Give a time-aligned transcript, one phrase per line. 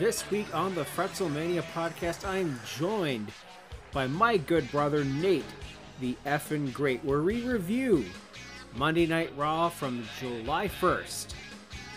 [0.00, 3.30] This week on the Fretzelmania podcast, I am joined
[3.92, 5.44] by my good brother Nate,
[6.00, 8.06] the effing great, where we review
[8.76, 11.34] Monday Night Raw from July 1st,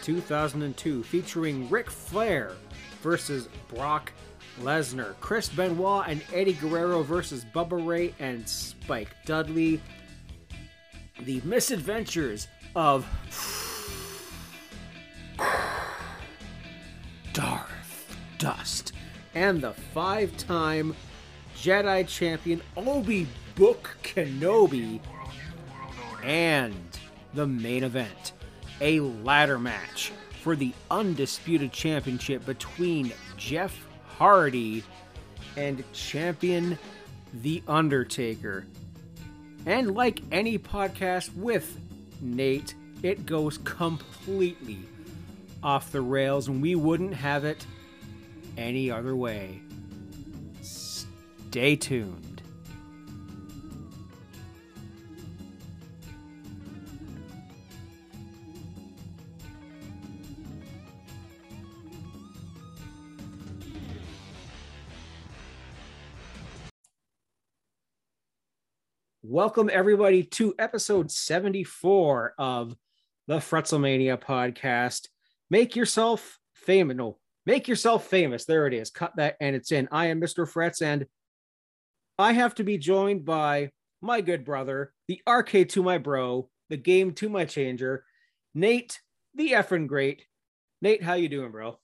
[0.02, 2.52] 2002, featuring Ric Flair
[3.02, 4.12] versus Brock
[4.60, 9.80] Lesnar, Chris Benoit and Eddie Guerrero versus Bubba Ray and Spike Dudley,
[11.22, 13.08] the misadventures of
[18.44, 18.92] Dust,
[19.36, 20.94] and the five time
[21.56, 23.26] Jedi champion Obi
[23.56, 25.00] Book Kenobi,
[26.22, 27.00] and
[27.34, 28.34] the main event
[28.82, 30.12] a ladder match
[30.42, 33.88] for the undisputed championship between Jeff
[34.18, 34.84] Hardy
[35.56, 36.78] and champion
[37.36, 38.66] The Undertaker.
[39.66, 41.80] And like any podcast with
[42.20, 44.80] Nate, it goes completely
[45.64, 47.66] off the rails, and we wouldn't have it
[48.58, 49.62] any other way.
[50.62, 52.34] Stay tuned.
[69.26, 72.76] Welcome, everybody, to episode 74 of
[73.28, 75.08] the Fretzelmania podcast.
[75.50, 76.98] Make yourself famous.
[76.98, 78.46] No, make yourself famous.
[78.46, 78.90] There it is.
[78.90, 79.88] Cut that and it's in.
[79.92, 80.50] I am Mr.
[80.50, 81.06] Fretz, and
[82.18, 86.78] I have to be joined by my good brother, the arcade to my bro, the
[86.78, 88.04] game to my changer,
[88.54, 89.00] Nate,
[89.34, 90.26] the effing great.
[90.82, 91.80] Nate, how you doing, bro?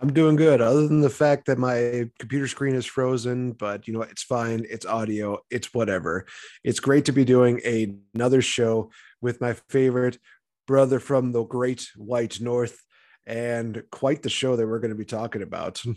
[0.00, 3.94] I'm doing good, other than the fact that my computer screen is frozen, but you
[3.94, 4.64] know, it's fine.
[4.70, 6.24] It's audio, it's whatever.
[6.62, 10.18] It's great to be doing a, another show with my favorite
[10.68, 12.80] brother from the great white north,
[13.28, 15.80] and quite the show that we're going to be talking about.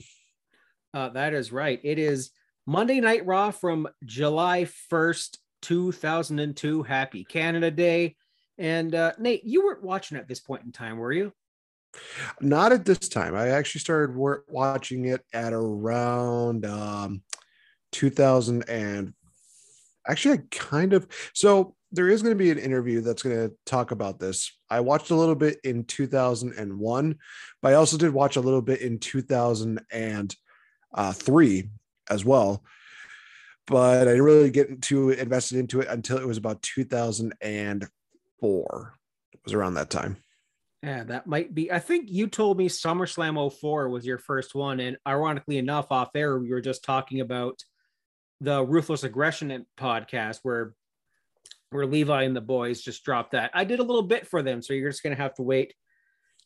[0.93, 1.79] Uh, that is right.
[1.85, 2.31] It is
[2.67, 6.83] Monday Night Raw from July 1st, 2002.
[6.83, 8.17] Happy Canada Day.
[8.57, 11.31] And uh, Nate, you weren't watching at this point in time, were you?
[12.41, 13.35] Not at this time.
[13.35, 14.17] I actually started
[14.49, 17.21] watching it at around um,
[17.93, 19.13] 2000 and
[20.07, 23.53] actually I kind of so there is going to be an interview that's going to
[23.65, 24.57] talk about this.
[24.69, 27.15] I watched a little bit in 2001,
[27.61, 31.69] but I also did watch a little bit in 2003
[32.09, 32.63] as well.
[33.67, 38.93] But I didn't really get too invested into it until it was about 2004.
[39.33, 40.15] It was around that time.
[40.81, 41.71] Yeah, that might be.
[41.71, 44.79] I think you told me SummerSlam 04 was your first one.
[44.79, 47.61] And ironically enough, off air, we were just talking about
[48.41, 50.73] the Ruthless Aggression podcast where
[51.69, 53.49] where Levi and the boys just dropped that.
[53.53, 55.73] I did a little bit for them, so you're just gonna have to wait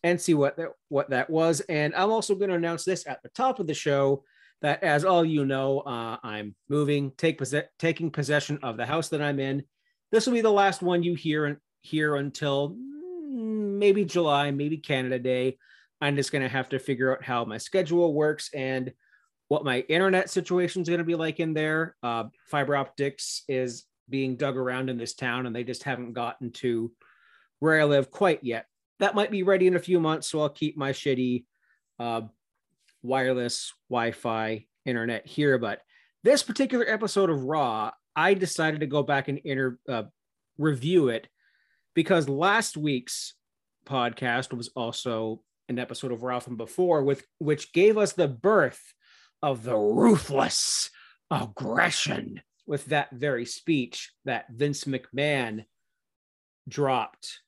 [0.06, 1.62] and see what that what that was.
[1.62, 4.24] And I'm also going to announce this at the top of the show
[4.62, 9.10] that, as all you know, uh, I'm moving, take possess- taking possession of the house
[9.10, 9.64] that I'm in.
[10.12, 15.18] This will be the last one you hear here until mm, maybe July, maybe Canada
[15.18, 15.58] Day.
[16.00, 18.94] I'm just going to have to figure out how my schedule works and
[19.48, 21.96] what my internet situation is going to be like in there.
[22.02, 26.52] Uh, fiber optics is being dug around in this town, and they just haven't gotten
[26.52, 26.92] to
[27.60, 28.66] where I live quite yet.
[29.00, 31.46] That might be ready in a few months, so I'll keep my shitty
[32.00, 32.22] uh,
[33.04, 35.58] wireless Wi-Fi internet here.
[35.58, 35.82] But
[36.24, 40.04] this particular episode of Raw, I decided to go back and inter- uh,
[40.58, 41.28] review it
[41.94, 43.34] because last week's
[43.86, 48.82] podcast was also an episode of Raw from before, with which gave us the birth
[49.42, 50.90] of the ruthless
[51.32, 55.66] aggression with that very speech that Vince McMahon
[56.68, 57.42] dropped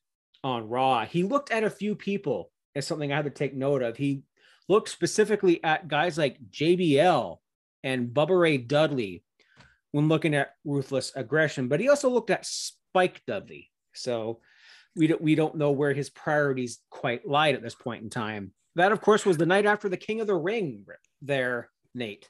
[0.44, 1.04] on Raw.
[1.04, 3.96] He looked at a few people as something I had to take note of.
[3.96, 4.22] He
[4.68, 7.38] looked specifically at guys like JBL
[7.82, 9.24] and Bubba Ray Dudley
[9.92, 13.70] when looking at ruthless aggression, but he also looked at Spike Dudley.
[13.94, 14.40] So
[14.94, 18.52] we don't we don't know where his priorities quite lied at this point in time.
[18.74, 20.84] That, of course, was the night after the King of the Ring.
[21.22, 22.28] There, Nate.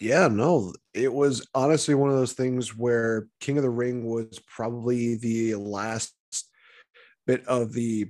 [0.00, 4.40] Yeah, no, it was honestly one of those things where King of the Ring was
[4.46, 6.14] probably the last
[7.26, 8.08] bit of the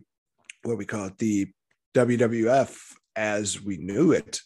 [0.64, 1.48] what we call it, the
[1.94, 2.76] WWF
[3.16, 4.40] as we knew it.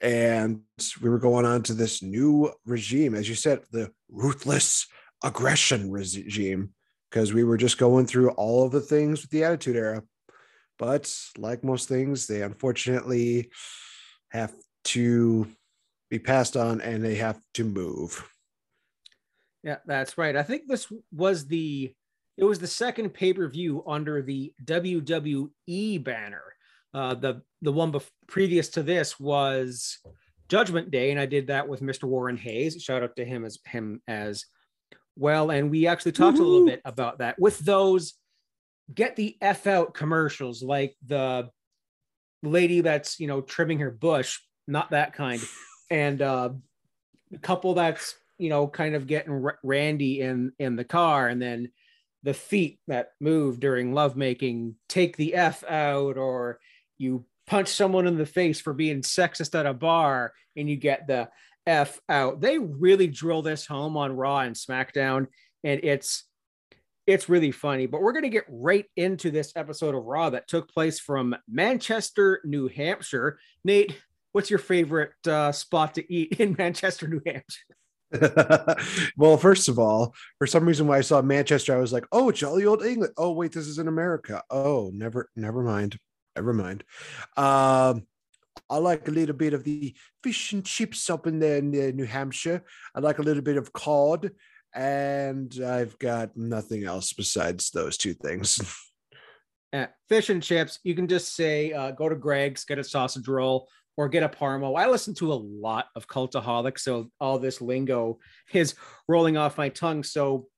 [0.00, 0.62] And
[1.00, 4.86] we were going on to this new regime, as you said, the ruthless
[5.24, 6.70] aggression regime,
[7.10, 10.02] because we were just going through all of the things with the Attitude Era.
[10.78, 13.50] But like most things, they unfortunately
[14.36, 14.54] have
[14.84, 15.48] to
[16.10, 18.28] be passed on and they have to move.
[19.62, 20.36] Yeah, that's right.
[20.36, 21.92] I think this was the
[22.36, 26.42] it was the second pay-per-view under the WWE banner.
[26.94, 29.98] Uh, the the one bef- previous to this was
[30.48, 32.04] Judgment Day, and I did that with Mr.
[32.04, 32.80] Warren Hayes.
[32.80, 34.44] Shout out to him as him as
[35.16, 35.50] well.
[35.50, 36.48] And we actually talked Woo-hoo.
[36.48, 38.14] a little bit about that with those
[38.94, 41.48] get the f out commercials, like the
[42.46, 45.42] lady that's you know trimming her bush, not that kind,
[45.90, 46.50] and uh,
[47.30, 51.72] the couple that's you know kind of getting randy in in the car, and then
[52.22, 56.58] the feet that move during lovemaking take the f out, or
[56.98, 61.06] you punch someone in the face for being sexist at a bar, and you get
[61.06, 61.28] the
[61.66, 62.40] f out.
[62.40, 65.26] They really drill this home on Raw and SmackDown,
[65.62, 66.24] and it's
[67.06, 67.86] it's really funny.
[67.86, 71.36] But we're going to get right into this episode of Raw that took place from
[71.48, 73.38] Manchester, New Hampshire.
[73.64, 73.96] Nate,
[74.32, 77.76] what's your favorite uh, spot to eat in Manchester, New Hampshire?
[79.16, 82.30] well, first of all, for some reason, when I saw Manchester, I was like, "Oh,
[82.30, 84.42] jolly old England." Oh, wait, this is in America.
[84.48, 85.98] Oh, never, never mind,
[86.36, 86.84] never mind.
[87.36, 88.06] Um,
[88.70, 92.06] I like a little bit of the fish and chips up in there in New
[92.06, 92.64] Hampshire.
[92.94, 94.30] I like a little bit of cod
[94.74, 98.60] and I've got nothing else besides those two things.
[99.72, 100.78] uh, fish and chips.
[100.84, 104.28] You can just say, uh, go to Greggs, get a sausage roll, or get a
[104.28, 104.78] parmo.
[104.78, 108.18] I listen to a lot of cultaholics, so all this lingo
[108.52, 108.74] is
[109.08, 110.02] rolling off my tongue.
[110.02, 110.48] So,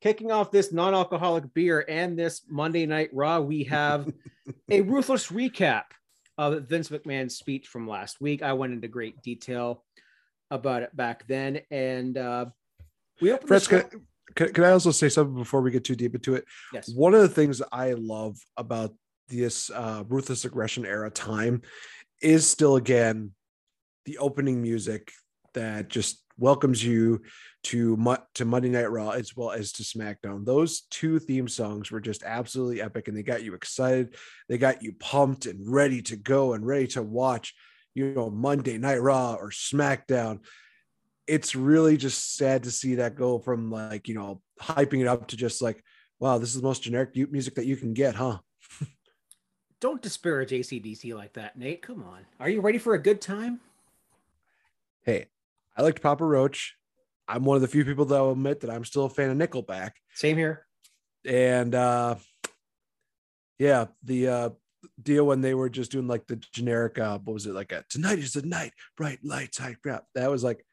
[0.00, 4.12] kicking off this non-alcoholic beer and this Monday Night Raw, we have
[4.70, 5.84] a ruthless recap
[6.38, 8.42] of Vince McMahon's speech from last week.
[8.42, 9.84] I went into great detail
[10.50, 12.46] about it back then, and uh,
[13.20, 13.84] we open can,
[14.34, 16.44] can, can, I also say something before we get too deep into it?
[16.72, 16.90] Yes.
[16.94, 18.94] One of the things I love about
[19.28, 21.62] this uh, ruthless aggression era time
[22.22, 23.32] is still again
[24.04, 25.10] the opening music
[25.54, 27.22] that just welcomes you
[27.64, 30.44] to to Monday Night Raw as well as to SmackDown.
[30.44, 34.14] Those two theme songs were just absolutely epic, and they got you excited.
[34.48, 37.54] They got you pumped and ready to go and ready to watch.
[37.94, 40.40] You know, Monday Night Raw or SmackDown
[41.26, 45.26] it's really just sad to see that go from like you know hyping it up
[45.28, 45.82] to just like
[46.18, 48.38] wow this is the most generic music that you can get huh?
[49.80, 51.82] Don't disparage acdc like that nate.
[51.82, 52.24] Come on.
[52.40, 53.60] Are you ready for a good time?
[55.04, 55.26] Hey
[55.76, 56.76] i liked papa roach.
[57.28, 59.36] I'm one of the few people that will admit that i'm still a fan of
[59.36, 59.92] nickelback.
[60.14, 60.66] Same here.
[61.24, 62.16] And uh
[63.58, 64.50] yeah the uh
[65.02, 67.84] deal when they were just doing like the generic uh what was it like a
[67.88, 70.04] tonight is the night bright lights high crap.
[70.14, 70.64] That was like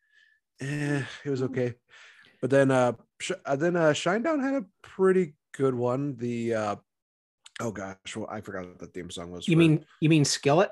[0.64, 1.76] eh, it was okay.
[2.42, 6.16] But then uh, sh- uh, then uh Shinedown had a pretty good one.
[6.18, 6.76] The uh
[7.62, 9.48] oh gosh, well, I forgot what the theme song was.
[9.48, 9.60] You for.
[9.60, 10.72] mean you mean Skillet?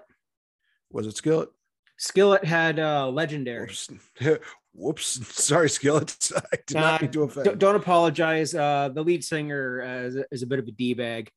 [0.92, 1.50] Was it Skillet?
[1.98, 3.68] Skillet had uh legendary.
[3.68, 3.90] Whoops,
[4.74, 5.06] Whoops.
[5.44, 6.32] sorry, Skillet.
[6.36, 7.60] I did not mean to offend.
[7.60, 8.54] Don't apologize.
[8.56, 11.30] Uh, the lead singer uh, is, a, is, a, bit of a d bag.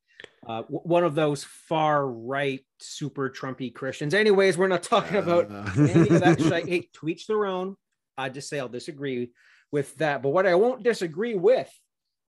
[0.47, 4.13] Uh, one of those far right super Trumpy Christians.
[4.13, 5.69] Anyways, we're not talking about uh.
[5.77, 6.67] any of that shit.
[6.67, 7.75] Hey, to each their own.
[8.17, 9.31] I just say I'll disagree
[9.71, 10.21] with that.
[10.21, 11.71] But what I won't disagree with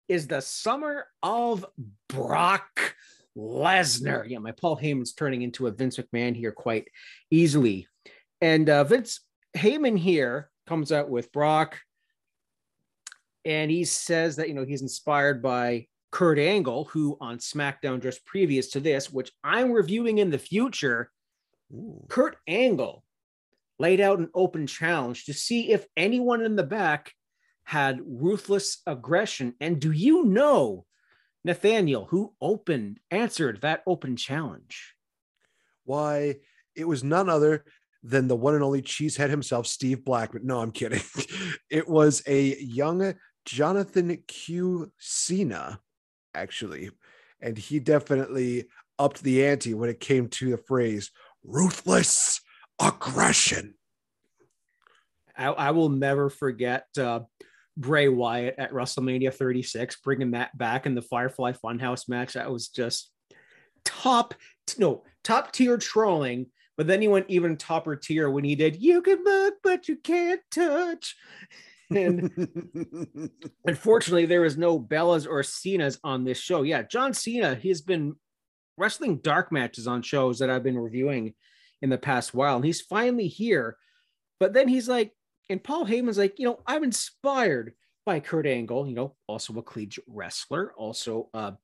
[0.09, 1.65] is the summer of
[2.09, 2.95] Brock
[3.37, 4.29] Lesnar.
[4.29, 6.89] Yeah, my Paul Heyman's turning into a Vince McMahon here quite
[7.31, 7.87] easily.
[8.41, 9.21] And uh, Vince
[9.57, 11.79] Heyman here comes out with Brock,
[13.45, 18.25] and he says that you know he's inspired by Kurt Angle, who on SmackDown just
[18.27, 21.11] previous to this, which I'm reviewing in the future.
[21.73, 22.05] Ooh.
[22.09, 23.03] Kurt Angle
[23.83, 27.13] laid out an open challenge to see if anyone in the back
[27.65, 29.55] had ruthless aggression.
[29.61, 30.87] And do you know,
[31.45, 34.95] Nathaniel, who opened, answered that open challenge?
[35.85, 36.37] Why,
[36.77, 37.65] it was none other
[38.05, 40.47] than the one and only cheesehead himself, Steve Blackman.
[40.47, 41.03] No, I'm kidding.
[41.71, 44.93] it was a young Jonathan Q.
[44.99, 45.81] Cena,
[46.37, 46.91] actually.
[47.41, 51.11] And he definitely upped the ante when it came to the phrase
[51.43, 52.41] ruthless
[52.81, 53.75] aggression.
[55.37, 57.21] I, I will never forget uh,
[57.77, 62.35] Bray Wyatt at WrestleMania 36, bringing that back in the Firefly Funhouse match.
[62.35, 63.11] That was just
[63.85, 64.35] top,
[64.79, 66.47] no, top tier trolling.
[66.77, 69.97] But then he went even topper tier when he did, you can look, but you
[69.97, 71.17] can't touch.
[71.95, 72.31] And
[73.67, 76.63] unfortunately, there is no Bellas or Cenas on this show.
[76.63, 78.15] Yeah, John Cena, he's been
[78.79, 81.35] wrestling dark matches on shows that I've been reviewing
[81.83, 82.57] in the past while.
[82.57, 83.77] And he's finally here.
[84.41, 85.13] But then he's like,
[85.51, 87.75] and Paul Heyman's like, you know, I'm inspired
[88.07, 91.55] by Kurt Angle, you know, also a collegiate wrestler, also a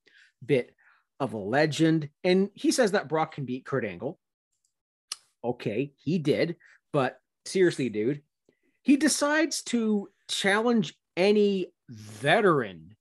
[0.45, 0.75] bit
[1.21, 2.11] of a legend.
[2.23, 4.19] And he says that Brock can beat Kurt Angle.
[5.43, 6.57] Okay, he did.
[6.93, 8.23] But seriously, dude,
[8.83, 12.97] he decides to challenge any veteran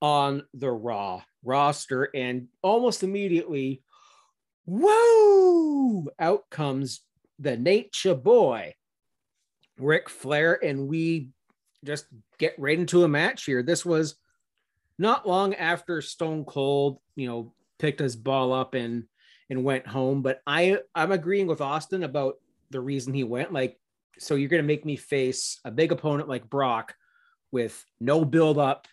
[0.00, 2.08] on the Raw roster.
[2.14, 3.82] And almost immediately,
[4.68, 6.08] whoa!
[6.18, 7.00] Out comes
[7.38, 8.74] the Nature Boy,
[9.78, 11.28] Ric Flair, and we
[11.84, 12.06] just
[12.38, 13.62] get right into a match here.
[13.62, 14.16] This was
[14.98, 19.04] not long after Stone Cold, you know, picked his ball up and
[19.48, 20.22] and went home.
[20.22, 22.34] But I I'm agreeing with Austin about
[22.70, 23.52] the reason he went.
[23.52, 23.78] Like,
[24.18, 26.94] so you're gonna make me face a big opponent like Brock
[27.50, 28.86] with no build up,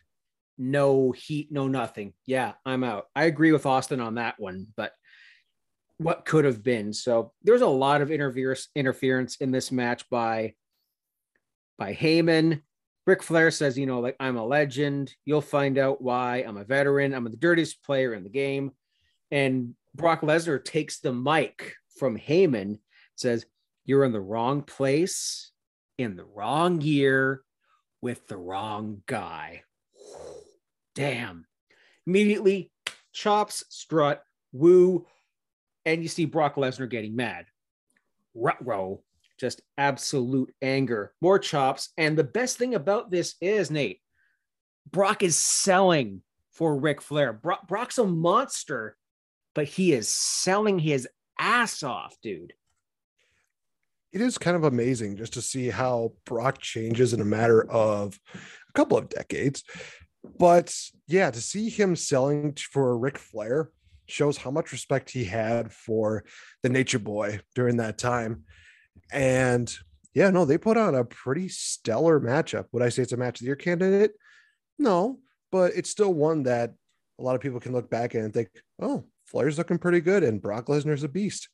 [0.57, 2.13] no heat, no nothing.
[2.25, 3.07] Yeah, I'm out.
[3.15, 4.93] I agree with Austin on that one, but
[5.97, 6.93] what could have been.
[6.93, 10.53] So there's a lot of interference interference in this match by
[11.77, 12.61] by Heyman.
[13.07, 15.13] Ric Flair says, you know, like I'm a legend.
[15.25, 16.37] You'll find out why.
[16.37, 17.13] I'm a veteran.
[17.13, 18.71] I'm the dirtiest player in the game.
[19.31, 22.79] And Brock Lesnar takes the mic from Heyman,
[23.15, 23.45] says,
[23.85, 25.51] You're in the wrong place,
[25.97, 27.43] in the wrong year,
[28.01, 29.63] with the wrong guy.
[30.95, 31.45] Damn.
[32.07, 32.71] Immediately,
[33.13, 35.05] chops, strut, woo,
[35.85, 37.45] and you see Brock Lesnar getting mad.
[38.33, 38.57] Rut
[39.37, 41.89] just absolute anger, more chops.
[41.97, 44.01] And the best thing about this is, Nate,
[44.89, 47.33] Brock is selling for Ric Flair.
[47.33, 48.97] Brock, Brock's a monster,
[49.53, 51.07] but he is selling his
[51.39, 52.53] ass off, dude.
[54.11, 58.17] It is kind of amazing just to see how Brock changes in a matter of
[58.33, 59.63] a couple of decades.
[60.39, 60.73] But
[61.07, 63.69] yeah, to see him selling for Ric Flair
[64.07, 66.23] shows how much respect he had for
[66.63, 68.43] the Nature Boy during that time.
[69.11, 69.73] And
[70.13, 72.65] yeah, no, they put on a pretty stellar matchup.
[72.71, 74.11] Would I say it's a match of the year candidate?
[74.79, 75.19] No,
[75.51, 76.73] but it's still one that
[77.19, 78.49] a lot of people can look back and think,
[78.81, 81.49] oh, Flair's looking pretty good and Brock Lesnar's a beast.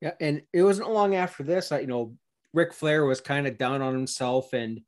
[0.00, 2.14] Yeah, and it wasn't long after this, that you know,
[2.52, 4.80] Ric Flair was kind of down on himself and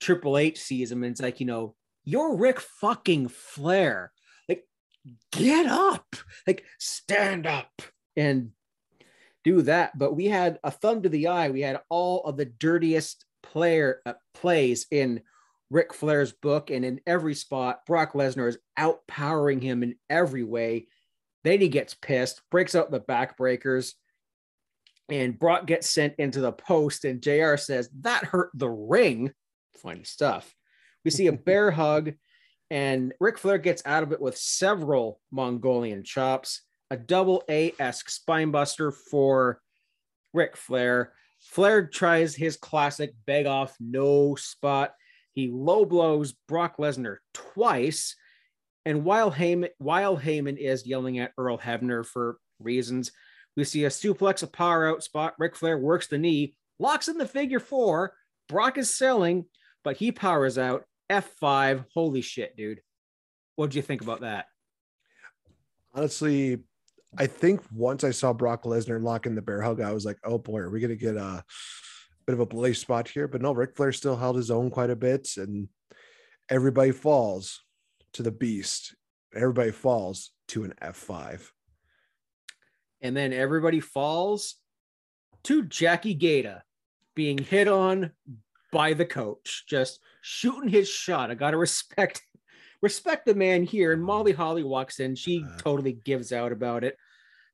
[0.00, 4.12] Triple H sees him and it's like, you know, you're Ric fucking Flair.
[5.32, 7.82] Get up, like, stand up.
[8.16, 8.50] And
[9.44, 9.96] do that.
[9.96, 11.50] But we had a thumb to the eye.
[11.50, 15.22] We had all of the dirtiest player uh, plays in
[15.70, 20.88] Ric Flair's book, and in every spot, Brock Lesnar is outpowering him in every way.
[21.44, 23.92] Then he gets pissed, breaks out the backbreakers,
[25.08, 27.04] and Brock gets sent into the post.
[27.04, 29.32] And JR says, That hurt the ring.
[29.82, 30.54] Funny stuff.
[31.04, 32.12] We see a bear hug,
[32.70, 38.08] and Ric Flair gets out of it with several Mongolian chops a double A esque
[38.08, 39.60] spinebuster for
[40.32, 41.12] Ric Flair.
[41.38, 44.94] Flair tries his classic beg off no spot.
[45.34, 48.16] He low blows Brock Lesnar twice.
[48.84, 53.12] And while Heyman, while Heyman is yelling at Earl Hebner for reasons,
[53.56, 55.34] we see a suplex, a power out spot.
[55.38, 58.14] Ric Flair works the knee, locks in the figure four.
[58.48, 59.44] Brock is selling,
[59.84, 61.84] but he powers out F5.
[61.94, 62.80] Holy shit, dude.
[63.56, 64.46] What do you think about that?
[65.94, 66.58] Honestly,
[67.16, 70.18] I think once I saw Brock Lesnar lock in the bear hug, I was like,
[70.24, 71.42] oh boy, are we going to get a
[72.26, 73.26] bit of a belay spot here?
[73.26, 75.68] But no, Ric Flair still held his own quite a bit, and
[76.48, 77.62] everybody falls
[78.12, 78.94] to the beast.
[79.34, 81.50] Everybody falls to an F5.
[83.00, 84.56] And then everybody falls
[85.44, 86.62] to Jackie Gayda
[87.14, 88.12] being hit on
[88.72, 91.30] by the coach, just shooting his shot.
[91.30, 92.22] I got to respect
[92.82, 93.92] respect the man here.
[93.92, 95.14] And Molly Holly walks in.
[95.14, 96.96] She uh, totally gives out about it.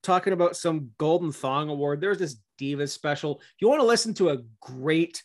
[0.02, 2.00] Talking about some Golden Thong Award.
[2.00, 3.40] There's this Divas special.
[3.40, 5.22] If you want to listen to a great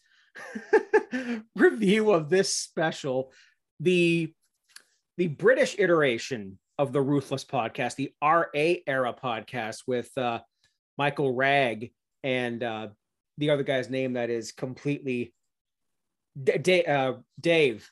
[1.56, 3.32] review of this special,
[3.80, 4.34] the
[5.18, 10.40] the British iteration of the Ruthless podcast, the RA era podcast with uh,
[10.98, 11.92] Michael Ragg
[12.24, 12.88] and uh,
[13.38, 15.34] the other guy's name that is completely
[16.42, 17.90] D- D- uh, Dave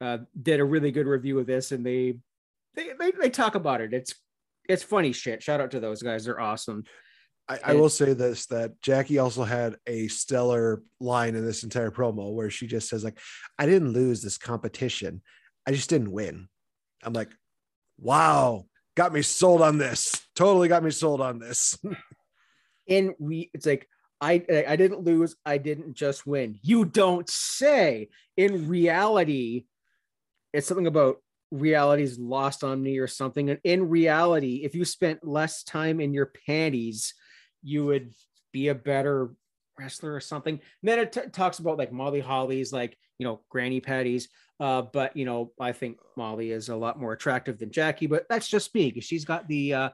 [0.00, 2.14] uh, did a really good review of this, and they,
[2.74, 3.92] they they they talk about it.
[3.92, 4.14] It's
[4.68, 5.42] it's funny shit.
[5.42, 6.84] Shout out to those guys; they're awesome.
[7.48, 11.90] I, I will say this: that Jackie also had a stellar line in this entire
[11.90, 13.18] promo where she just says, "Like,
[13.58, 15.22] I didn't lose this competition,
[15.66, 16.48] I just didn't win."
[17.02, 17.30] I'm like,
[17.98, 20.20] "Wow, got me sold on this.
[20.34, 21.78] Totally got me sold on this."
[22.88, 23.88] and we, it's like
[24.20, 25.36] I I didn't lose.
[25.44, 26.58] I didn't just win.
[26.62, 28.08] You don't say.
[28.36, 29.66] In reality,
[30.52, 31.18] it's something about
[31.50, 33.50] reality's lost on me or something.
[33.50, 37.14] And in reality, if you spent less time in your panties,
[37.62, 38.12] you would
[38.52, 39.30] be a better
[39.78, 40.54] wrestler or something.
[40.54, 44.28] And then it t- talks about like Molly Holly's like, you know, granny patties.
[44.60, 48.26] Uh, but you know, I think Molly is a lot more attractive than Jackie, but
[48.28, 49.90] that's just me because she's got the uh,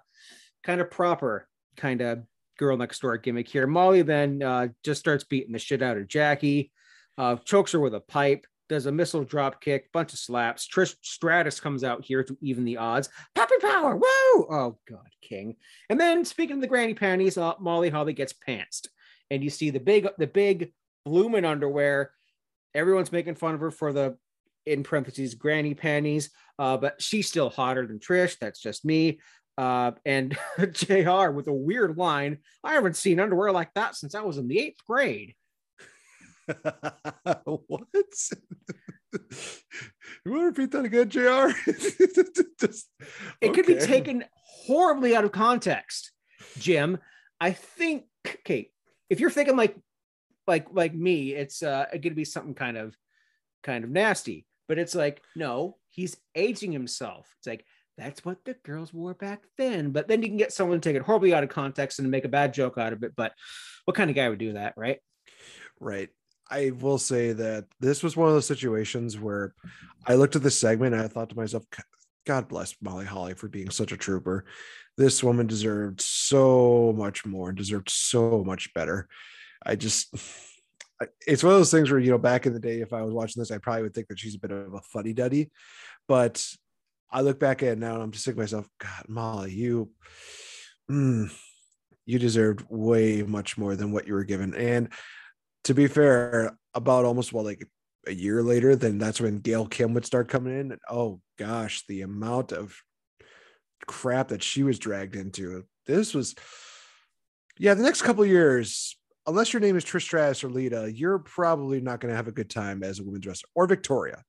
[0.63, 2.23] kind of proper kind of
[2.59, 3.67] girl next door gimmick here.
[3.67, 6.73] Molly then uh, just starts beating the shit out of Jackie,
[7.19, 8.47] uh, chokes her with a pipe.
[8.69, 10.67] does a missile drop kick, bunch of slaps.
[10.67, 13.09] Trish Stratus comes out here to even the odds.
[13.35, 14.47] Puppy power, whoa!
[14.51, 15.57] Oh God, King.
[15.91, 18.89] And then speaking of the granny panties, uh, Molly Holly gets pantsed,
[19.31, 20.73] and you see the big, the big
[21.05, 22.13] blooming underwear.
[22.75, 24.17] Everyone's making fun of her for the,
[24.67, 28.39] in parentheses, granny panties, uh, but she's still hotter than Trish.
[28.39, 29.21] That's just me.
[29.57, 30.37] Uh, and
[30.73, 31.31] Jr.
[31.31, 32.39] with a weird line.
[32.63, 35.35] I haven't seen underwear like that since I was in the eighth grade.
[37.45, 37.87] what?
[39.13, 39.21] you
[40.27, 41.55] want to repeat that again, JR?
[42.61, 42.89] Just,
[43.41, 43.51] it okay.
[43.51, 46.13] could be taken horribly out of context,
[46.59, 46.99] Jim.
[47.41, 48.71] I think okay,
[49.09, 49.77] if you're thinking like
[50.47, 52.97] like like me, it's uh gonna be something kind of
[53.63, 54.47] kind of nasty.
[54.69, 57.29] But it's like, no, he's aging himself.
[57.39, 57.65] It's like
[57.97, 59.91] that's what the girls wore back then.
[59.91, 62.25] But then you can get someone to take it horribly out of context and make
[62.25, 63.13] a bad joke out of it.
[63.17, 63.33] But
[63.85, 64.99] what kind of guy would do that, right?
[65.81, 66.09] Right.
[66.51, 69.55] I will say that this was one of those situations where
[70.07, 71.65] I looked at this segment and I thought to myself,
[72.27, 74.45] God bless Molly Holly for being such a trooper.
[74.97, 79.09] This woman deserved so much more and deserved so much better.
[79.65, 80.15] I just,
[81.27, 83.15] it's one of those things where, you know, back in the day, if I was
[83.15, 85.51] watching this, I probably would think that she's a bit of a fuddy duddy.
[86.09, 86.47] But
[87.15, 89.91] I look back at it now and I'm just thinking myself, God, Molly, you,
[90.91, 91.33] mm,
[92.05, 94.53] you deserved way much more than what you were given.
[94.55, 94.89] And
[95.65, 97.65] to be fair, about almost well, like
[98.09, 100.73] a year later, then that's when Gail Kim would start coming in.
[100.73, 102.77] And oh gosh, the amount of
[103.87, 105.65] crap that she was dragged into.
[105.87, 106.35] This was,
[107.59, 111.81] yeah, the next couple years, unless your name is Trish Stratus or Lita, you're probably
[111.81, 114.25] not going to have a good time as a women's wrestler or Victoria.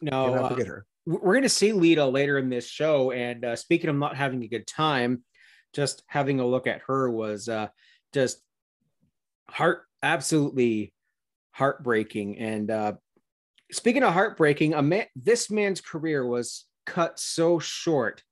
[0.00, 0.86] No, uh, forget her.
[1.06, 3.10] We're going to see Lita later in this show.
[3.10, 5.22] And uh, speaking of not having a good time,
[5.74, 7.68] just having a look at her was uh,
[8.12, 8.38] just
[9.48, 10.92] heart absolutely
[11.52, 12.38] heartbreaking.
[12.38, 12.92] And uh,
[13.70, 18.22] speaking of heartbreaking, a man, this man's career was cut so short.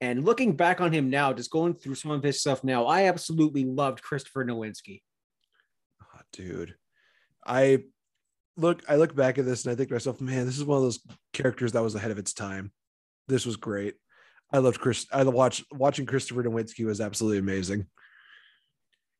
[0.00, 3.04] And looking back on him now, just going through some of his stuff now, I
[3.04, 5.02] absolutely loved Christopher Nowinski.
[6.02, 6.76] Oh, dude,
[7.44, 7.84] I
[8.58, 10.78] look, I look back at this and I think to myself, man, this is one
[10.78, 11.00] of those
[11.32, 12.72] characters that was ahead of its time.
[13.28, 13.94] This was great.
[14.52, 15.06] I loved Chris.
[15.12, 17.86] I watched watching Christopher Nowinski was absolutely amazing.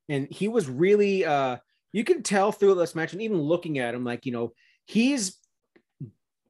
[0.09, 1.59] And he was really uh
[1.93, 4.53] you can tell through this match and even looking at him like you know
[4.87, 5.37] he's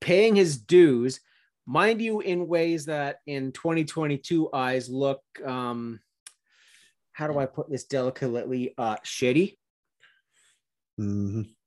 [0.01, 1.21] paying his dues
[1.67, 6.01] mind you in ways that in 2022 eyes look um
[7.13, 9.57] how do i put this delicately uh shitty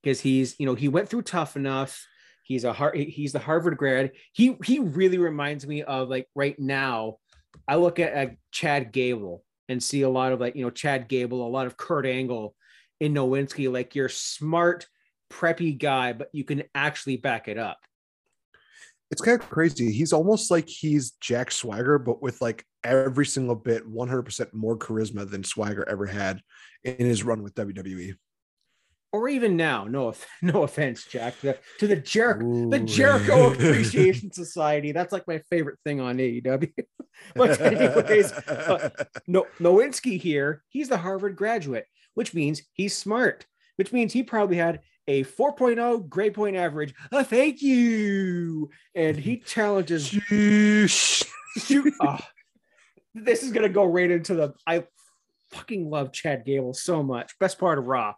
[0.01, 2.05] because he's you know he went through tough enough
[2.43, 6.57] he's a Har- he's the harvard grad he he really reminds me of like right
[6.59, 7.17] now
[7.67, 11.07] i look at, at chad gable and see a lot of like you know chad
[11.07, 12.55] gable a lot of kurt angle
[13.01, 14.87] in Nowinski, like you're smart,
[15.29, 17.79] preppy guy, but you can actually back it up.
[19.09, 19.91] It's kind of crazy.
[19.91, 25.29] He's almost like he's Jack Swagger, but with like every single bit 100% more charisma
[25.29, 26.39] than Swagger ever had
[26.85, 28.13] in his run with WWE.
[29.13, 34.31] Or even now, no, no offense, Jack, to the, to the Jericho, the Jericho Appreciation
[34.31, 34.91] Society.
[34.91, 36.71] That's like my favorite thing on AEW.
[37.35, 38.89] but anyways, uh,
[39.27, 43.45] no, Nowinski here, he's the Harvard graduate which means he's smart,
[43.75, 46.93] which means he probably had a 4.0 grade point average.
[47.11, 48.69] A thank you.
[48.95, 50.07] And he challenges.
[50.07, 51.93] Shoot.
[52.01, 52.19] Oh,
[53.13, 54.53] this is going to go right into the.
[54.65, 54.85] I
[55.51, 57.37] fucking love Chad Gable so much.
[57.39, 58.13] Best part of Raw.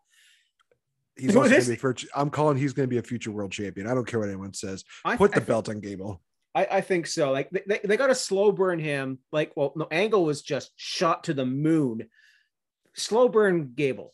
[1.16, 2.08] He's going to be.
[2.16, 2.58] I'm calling.
[2.58, 3.88] He's going to be a future world champion.
[3.88, 4.84] I don't care what anyone says.
[5.06, 6.22] I, Put the I, belt on Gable.
[6.56, 7.32] I, I, think so.
[7.32, 9.20] Like they, they got to slow burn him.
[9.32, 12.08] Like, well, no, Angle was just shot to the moon
[12.96, 14.12] slow burn Gable.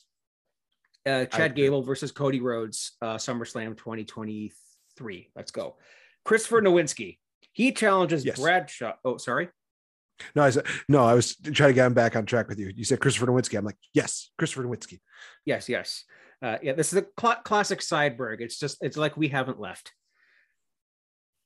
[1.05, 5.29] Uh, Chad Gable versus Cody Rhodes, uh, SummerSlam 2023.
[5.35, 5.77] Let's go.
[6.25, 7.17] Christopher Nowinski.
[7.53, 8.39] He challenges yes.
[8.39, 8.93] Bradshaw.
[9.03, 9.49] Oh, sorry.
[10.35, 11.05] No, I said no.
[11.05, 12.71] I was trying to get him back on track with you.
[12.75, 13.57] You said Christopher Nowinski.
[13.57, 14.99] I'm like, yes, Christopher Nowinski.
[15.45, 16.03] Yes, yes,
[16.41, 16.73] uh, yeah.
[16.73, 18.41] This is a cl- classic Sideberg.
[18.41, 19.91] It's just it's like we haven't left.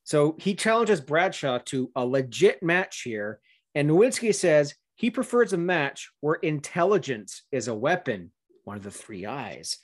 [0.03, 3.39] So he challenges Bradshaw to a legit match here,
[3.73, 8.31] and Nowinski says he prefers a match where intelligence is a weapon,
[8.63, 9.77] one of the three eyes.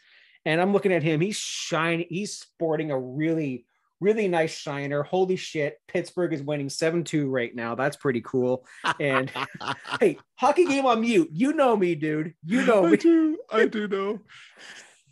[0.45, 1.21] And I'm looking at him.
[1.21, 2.05] He's shining.
[2.09, 3.65] He's sporting a really,
[3.99, 5.03] really nice shiner.
[5.03, 5.77] Holy shit.
[5.87, 7.75] Pittsburgh is winning 7 2 right now.
[7.75, 8.65] That's pretty cool.
[8.99, 9.31] And
[9.99, 11.29] hey, hockey game on mute.
[11.31, 12.33] You know me, dude.
[12.45, 12.93] You know me.
[12.93, 13.37] I do.
[13.51, 14.19] I do know.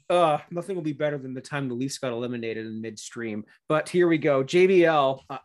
[0.10, 3.44] Uh, nothing will be better than the time the Leafs got eliminated in midstream.
[3.68, 4.44] But here we go.
[4.44, 5.22] JBL.
[5.30, 5.38] Uh,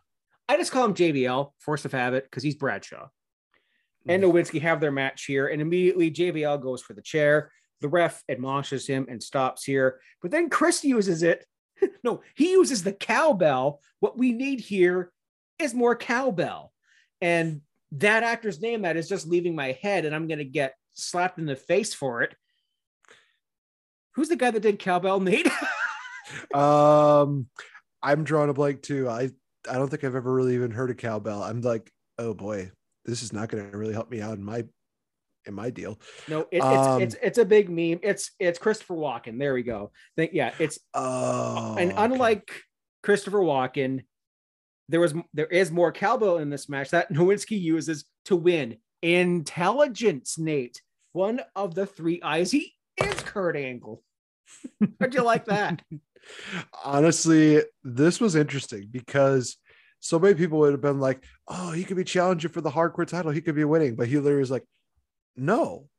[0.47, 3.07] I just call him JBL, force of habit, because he's Bradshaw
[4.07, 7.51] and Nowinski have their match here, and immediately JBL goes for the chair.
[7.81, 11.45] The ref admonishes him and stops here, but then Chris uses it
[12.03, 13.81] no, he uses the cowbell.
[13.99, 15.11] What we need here
[15.59, 16.71] is more cowbell.
[17.21, 17.61] And
[17.93, 21.45] that actor's name that is just leaving my head, and I'm gonna get slapped in
[21.45, 22.35] the face for it.
[24.15, 25.47] Who's the guy that did cowbell, Nate?
[26.53, 27.47] um,
[28.01, 29.09] I'm drawing a blank too.
[29.09, 29.31] I
[29.69, 31.41] I don't think I've ever really even heard of cowbell.
[31.41, 32.71] I'm like, oh boy,
[33.05, 34.65] this is not going to really help me out in my
[35.45, 35.99] in my deal.
[36.27, 37.99] No, it, um, it's it's it's a big meme.
[38.03, 39.39] It's it's Christopher Walken.
[39.39, 39.91] There we go.
[40.15, 42.59] Think yeah, it's oh, and unlike okay.
[43.03, 44.03] Christopher Walken,
[44.89, 48.77] there was there is more cowbell in this match that Nowinski uses to win.
[49.01, 50.81] Intelligence, Nate.
[51.11, 52.51] One of the three eyes.
[52.51, 54.03] He is Kurt Angle.
[54.99, 55.81] How'd you like that?
[56.85, 59.57] Honestly, this was interesting because
[59.99, 63.07] so many people would have been like, "Oh, he could be challenging for the hardcore
[63.07, 63.31] title.
[63.31, 64.65] He could be winning," but he literally was like,
[65.35, 65.89] "No,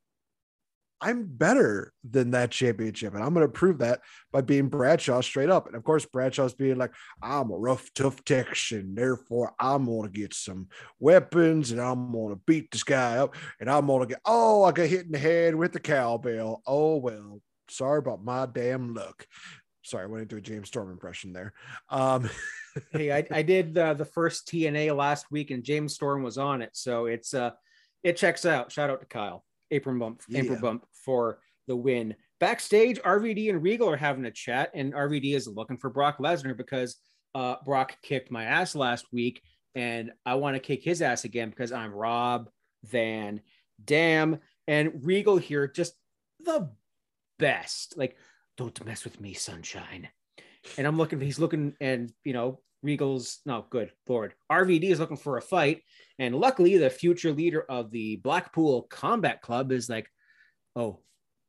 [1.05, 4.01] I'm better than that championship, and I'm going to prove that
[4.33, 8.23] by being Bradshaw straight up." And of course, Bradshaw's being like, "I'm a rough, tough
[8.23, 10.67] Texan, therefore I'm going to get some
[10.99, 14.63] weapons, and I'm going to beat this guy up, and I'm going to get oh,
[14.63, 16.63] I got hit in the head with the cowbell.
[16.65, 17.39] Oh well,
[17.69, 19.27] sorry about my damn luck."
[19.83, 21.53] Sorry, I went into a James Storm impression there.
[21.89, 22.27] Um,
[22.91, 26.63] hey, I, I did uh, the first TNA last week, and James Storm was on
[26.63, 27.51] it, so it's uh,
[28.01, 28.71] it checks out.
[28.71, 30.41] Shout out to Kyle apron bump, yeah.
[30.41, 32.15] apron bump for the win.
[32.39, 36.55] Backstage, RVD and Regal are having a chat, and RVD is looking for Brock Lesnar
[36.55, 36.97] because
[37.33, 39.41] uh, Brock kicked my ass last week,
[39.73, 42.49] and I want to kick his ass again because I'm Rob
[42.83, 43.41] Van
[43.83, 44.39] Dam.
[44.67, 45.93] And Regal here, just
[46.39, 46.69] the
[47.39, 47.97] best.
[47.97, 48.17] Like,
[48.57, 50.09] don't mess with me, sunshine.
[50.77, 54.33] And I'm looking, he's looking, and you know, Regal's no good, Lord.
[54.51, 55.81] RVD is looking for a fight.
[56.19, 60.09] And luckily, the future leader of the Blackpool Combat Club is like,
[60.75, 60.99] oh,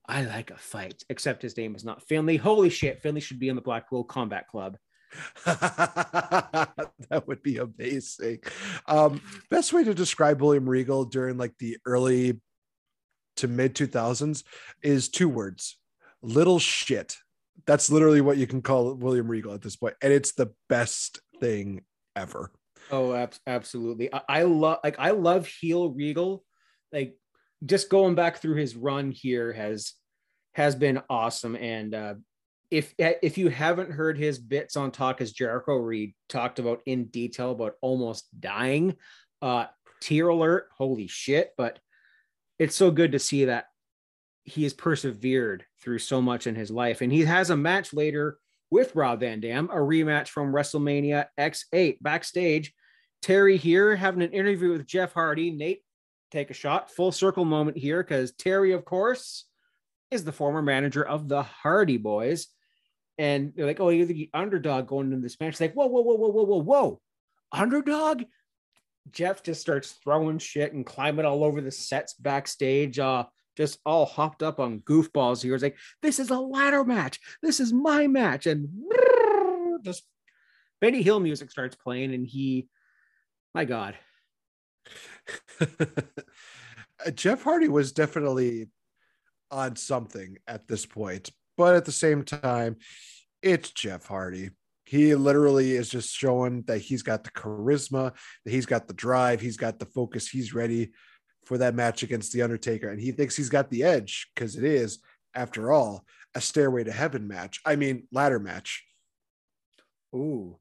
[0.08, 2.36] I like a fight, except his name is not Finlay.
[2.36, 4.76] Holy shit, Finlay should be in the Blackpool Combat Club.
[5.44, 8.40] that would be amazing.
[8.86, 9.20] Um,
[9.50, 12.40] best way to describe William Regal during like the early
[13.36, 14.42] to mid 2000s
[14.82, 15.78] is two words
[16.22, 17.16] little shit.
[17.66, 21.20] That's literally what you can call William Regal at this point, and it's the best
[21.40, 22.50] thing ever.
[22.90, 24.12] Oh, ab- absolutely.
[24.12, 26.44] I, I love like I love heel Regal.
[26.92, 27.16] Like
[27.64, 29.92] just going back through his run here has
[30.54, 31.56] has been awesome.
[31.56, 32.14] And uh,
[32.70, 37.06] if if you haven't heard his bits on Talk Is Jericho, he talked about in
[37.06, 38.96] detail about almost dying,
[39.42, 39.66] uh,
[40.00, 41.50] tear alert, holy shit!
[41.56, 41.78] But
[42.58, 43.66] it's so good to see that
[44.46, 48.38] he has persevered through so much in his life, and he has a match later
[48.70, 52.72] with Rob Van Dam, a rematch from WrestleMania X8 backstage.
[53.24, 55.50] Terri here having an interview with Jeff Hardy.
[55.50, 55.82] Nate,
[56.30, 56.92] take a shot.
[56.92, 59.46] Full circle moment here because Terri, of course,
[60.12, 62.46] is the former manager of the Hardy Boyz.
[63.18, 65.60] And they're like, oh, you're the underdog going into this match.
[65.60, 67.00] Like, whoa, whoa, whoa, whoa, whoa, whoa, whoa.
[67.50, 68.24] Underdog?
[69.10, 72.98] Jeff just starts throwing shit and climbing all over the sets backstage.
[72.98, 73.24] Uh,
[73.56, 75.54] just all hopped up on goofballs here.
[75.54, 77.18] It's like, this is a ladder match.
[77.42, 78.46] This is my match.
[78.46, 78.68] And
[79.82, 80.04] just
[80.80, 82.68] Benny Hill music starts playing, and he,
[83.54, 83.96] my God.
[87.14, 88.68] Jeff Hardy was definitely
[89.50, 92.76] on something at this point, but at the same time,
[93.42, 94.50] it's Jeff Hardy.
[94.84, 98.12] He literally is just showing that he's got the charisma,
[98.44, 100.92] that he's got the drive, he's got the focus, he's ready
[101.46, 102.90] for that match against The Undertaker.
[102.90, 104.98] And he thinks he's got the edge because it is,
[105.34, 106.04] after all,
[106.34, 107.60] a Stairway to Heaven match.
[107.64, 108.84] I mean, ladder match.
[110.14, 110.58] Ooh.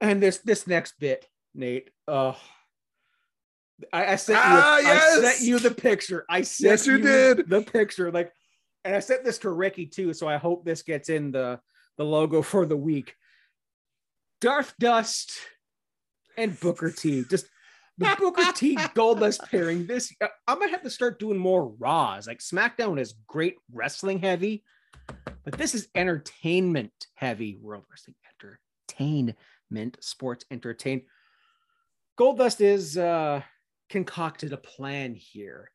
[0.00, 1.90] And this this next bit, Nate.
[2.08, 2.34] Uh
[3.92, 5.18] I, I sent ah, you yes!
[5.18, 6.26] I sent you the picture.
[6.28, 8.10] I sent yes, you, you did the picture.
[8.10, 8.32] Like,
[8.84, 10.12] and I sent this to Ricky too.
[10.12, 11.60] So I hope this gets in the
[11.96, 13.14] the logo for the week.
[14.40, 15.32] Darth Dust
[16.36, 17.24] and Booker T.
[17.28, 17.46] Just
[18.00, 19.86] the Booker T Goldust pairing.
[19.86, 20.12] This
[20.46, 22.26] I might have to start doing more Raws.
[22.26, 24.64] Like SmackDown is great wrestling heavy,
[25.44, 27.56] but this is entertainment heavy.
[27.60, 28.16] World Wrestling
[28.90, 31.02] Entertainment, sports entertain.
[32.18, 33.42] Goldust is uh,
[33.88, 35.70] concocted a plan here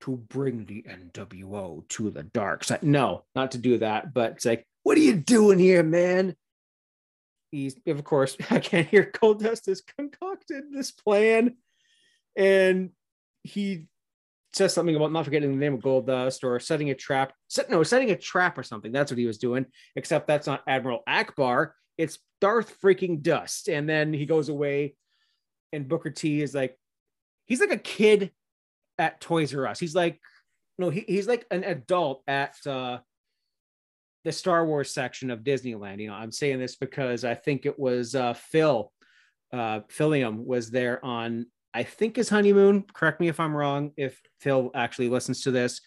[0.00, 2.82] to bring the NWO to the dark side.
[2.82, 6.36] No, not to do that, but it's like, what are you doing here, man?
[7.50, 11.56] He's of course I can't hear Goldust has concocted this plan,
[12.36, 12.90] and
[13.42, 13.86] he
[14.52, 17.32] says something about not forgetting the name of Goldust or setting a trap.
[17.48, 18.92] Set, no, setting a trap or something.
[18.92, 19.66] That's what he was doing.
[19.96, 21.70] Except that's not Admiral Ackbar.
[21.96, 23.68] It's Darth freaking Dust.
[23.68, 24.94] And then he goes away,
[25.72, 26.78] and Booker T is like,
[27.46, 28.32] he's like a kid
[28.98, 29.78] at Toys R Us.
[29.78, 30.20] He's like,
[30.78, 32.98] no, he, he's like an adult at uh
[34.24, 36.00] the Star Wars section of Disneyland.
[36.00, 38.92] You know, I'm saying this because I think it was uh, Phil
[39.52, 42.84] uh, Philium was there on I think his honeymoon.
[42.92, 43.92] Correct me if I'm wrong.
[43.96, 45.80] If Phil actually listens to this,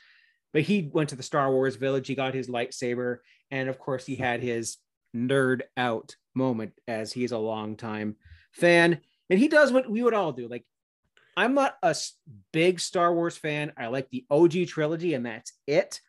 [0.53, 2.07] but he went to the Star Wars village.
[2.07, 3.17] He got his lightsaber,
[3.49, 4.77] and of course, he had his
[5.15, 8.15] nerd out moment as he's a long time
[8.53, 10.47] fan, and he does what we would all do.
[10.47, 10.65] Like,
[11.35, 11.95] I'm not a
[12.53, 13.73] big Star Wars fan.
[13.75, 15.99] I like the OG trilogy, and that's it.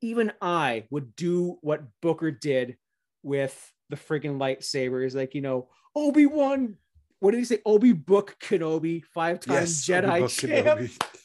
[0.00, 2.76] Even I would do what Booker did
[3.22, 5.14] with the friggin' lightsabers.
[5.14, 6.76] Like, you know, Obi Wan.
[7.20, 7.58] What did he say?
[7.66, 10.90] Obi Book Kenobi, five times yes, Jedi champ.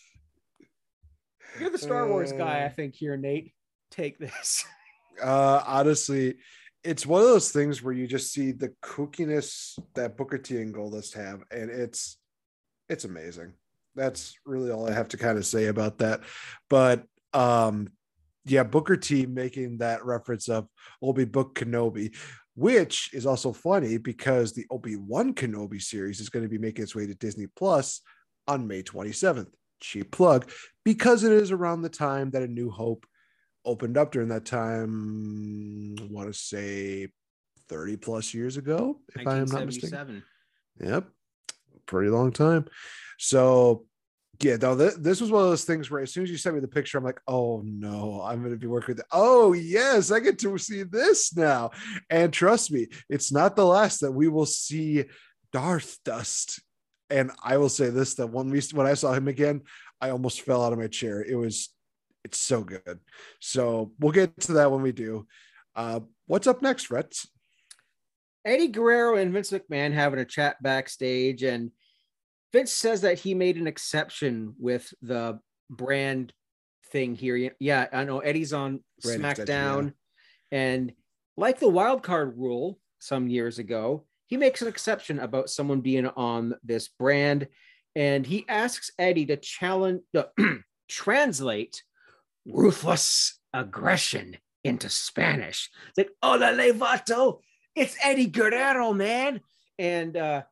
[1.60, 2.96] You're the Star Wars guy, I uh, think.
[2.96, 3.54] Here, Nate,
[3.92, 4.66] take this.
[5.22, 6.34] Uh, honestly,
[6.84, 10.74] it's one of those things where you just see the kookiness that Booker T and
[10.74, 12.18] Goldust have, and it's
[12.90, 13.54] it's amazing.
[13.96, 16.22] That's really all I have to kind of say about that.
[16.68, 17.90] But um,
[18.46, 20.68] yeah, Booker T making that reference of
[21.02, 22.16] Obi Book Kenobi,
[22.56, 26.84] which is also funny because the Obi Wan Kenobi series is going to be making
[26.84, 28.02] its way to Disney Plus
[28.48, 29.48] on May 27th.
[29.80, 30.50] Cheap plug
[30.86, 33.06] because it is around the time that A New Hope
[33.66, 35.96] opened up during that time.
[36.00, 37.10] I want to say
[37.70, 40.24] 30 plus years ago, if I am not mistaken.
[40.80, 41.08] Yep,
[41.86, 42.66] pretty long time.
[43.18, 43.86] So
[44.44, 46.56] yeah, no, th- this was one of those things where as soon as you sent
[46.56, 49.00] me the picture, I'm like, oh no, I'm going to be working with.
[49.00, 49.06] It.
[49.12, 51.72] Oh yes, I get to see this now.
[52.10, 55.06] And trust me, it's not the last that we will see
[55.54, 56.62] Darth Dust.
[57.10, 59.62] And I will say this: that when we when I saw him again,
[60.02, 61.24] I almost fell out of my chair.
[61.24, 61.70] It was,
[62.26, 63.00] it's so good.
[63.40, 65.26] So we'll get to that when we do.
[65.76, 67.28] Uh, what's up next, Fretz?
[68.44, 71.72] Eddie Guerrero and Vince McMahon having a chat backstage, and
[72.54, 75.40] Vince says that he made an exception with the
[75.70, 76.32] brand
[76.92, 77.56] thing here.
[77.60, 79.94] Yeah, I know Eddie's on brand SmackDown,
[80.52, 80.60] yeah.
[80.60, 80.94] and
[81.36, 86.06] like the wild card rule some years ago, he makes an exception about someone being
[86.06, 87.48] on this brand,
[87.96, 90.24] and he asks Eddie to challenge, uh,
[90.88, 91.84] translate
[92.46, 95.70] ruthless aggression into Spanish.
[95.90, 97.40] It's like, hola, levato,
[97.76, 99.42] it's Eddie Guerrero, man.
[99.80, 100.44] And uh,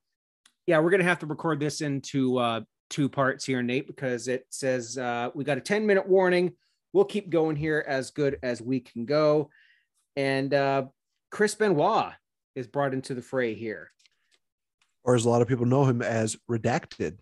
[0.71, 4.45] yeah, we're gonna have to record this into uh, two parts here, Nate, because it
[4.51, 6.53] says uh, we got a 10 minute warning.
[6.93, 9.49] We'll keep going here as good as we can go.
[10.15, 10.85] And uh,
[11.29, 12.13] Chris Benoit
[12.55, 13.91] is brought into the fray here.
[15.03, 17.17] Or as a lot of people know him as Redacted.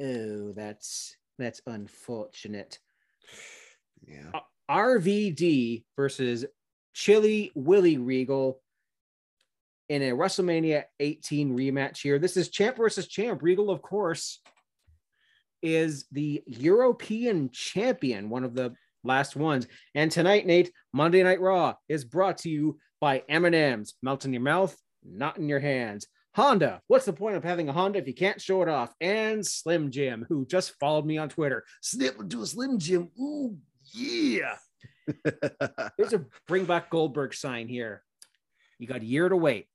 [0.00, 2.78] Oh, that's that's unfortunate.
[4.06, 4.30] Yeah.
[4.32, 6.44] Uh, RVD versus
[6.94, 8.60] Chili Willie Regal
[9.88, 12.18] in a WrestleMania 18 rematch here.
[12.18, 13.42] This is champ versus champ.
[13.42, 14.40] Regal, of course,
[15.62, 19.66] is the European champion, one of the last ones.
[19.94, 23.94] And tonight, Nate, Monday Night Raw is brought to you by M&M's.
[24.02, 26.06] Melt in your mouth, not in your hands.
[26.34, 28.92] Honda, what's the point of having a Honda if you can't show it off?
[29.00, 31.64] And Slim Jim, who just followed me on Twitter.
[31.80, 33.10] Snip into a Slim Jim.
[33.18, 33.56] Ooh,
[33.94, 34.56] yeah.
[35.96, 38.02] There's a bring back Goldberg sign here.
[38.78, 39.66] You got a year to wait.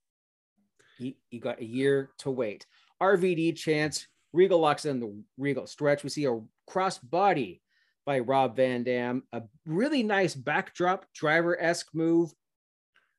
[1.02, 2.66] You, you got a year to wait.
[3.02, 4.08] RVD chance.
[4.34, 6.04] Regal locks in the Regal stretch.
[6.04, 7.62] We see a cross body
[8.06, 9.24] by Rob Van Dam.
[9.34, 12.32] A really nice backdrop driver esque move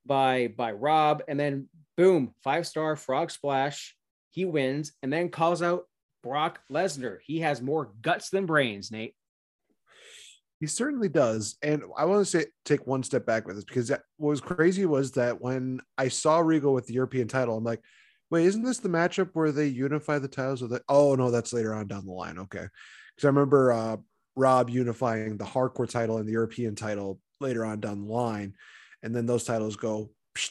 [0.07, 3.97] by by Rob, and then boom, five star frog splash.
[4.31, 5.85] He wins, and then calls out
[6.23, 7.19] Brock Lesnar.
[7.25, 9.15] He has more guts than brains, Nate.
[10.63, 11.57] He certainly does.
[11.61, 14.41] And I want to say take one step back with this because that, what was
[14.41, 17.83] crazy was that when I saw Regal with the European title, I'm like,
[18.31, 20.63] wait, isn't this the matchup where they unify the titles?
[20.63, 22.39] With the, oh no, that's later on down the line.
[22.39, 22.65] Okay,
[23.17, 23.97] because I remember uh,
[24.37, 28.55] Rob unifying the hardcore title and the European title later on down the line,
[29.03, 30.51] and then those titles go psh,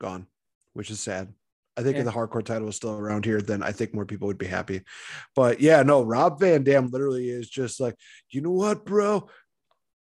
[0.00, 0.28] gone,
[0.72, 1.28] which is sad.
[1.76, 2.00] I think yeah.
[2.00, 4.46] if the hardcore title was still around here, then I think more people would be
[4.46, 4.82] happy.
[5.34, 7.96] But yeah, no, Rob Van Dam literally is just like,
[8.28, 9.28] you know what, bro?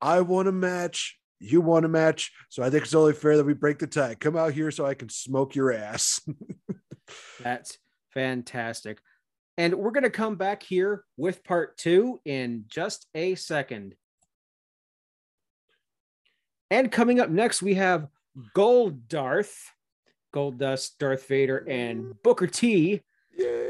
[0.00, 1.18] I want a match.
[1.38, 2.32] You want a match.
[2.48, 4.14] So I think it's only fair that we break the tie.
[4.14, 6.20] Come out here so I can smoke your ass.
[7.42, 7.78] That's
[8.12, 8.98] fantastic.
[9.56, 13.94] And we're going to come back here with part two in just a second.
[16.70, 18.06] And coming up next, we have
[18.54, 19.56] Gold Darth,
[20.34, 23.02] Goldust, Darth Vader, and Booker T.
[23.36, 23.69] Yay.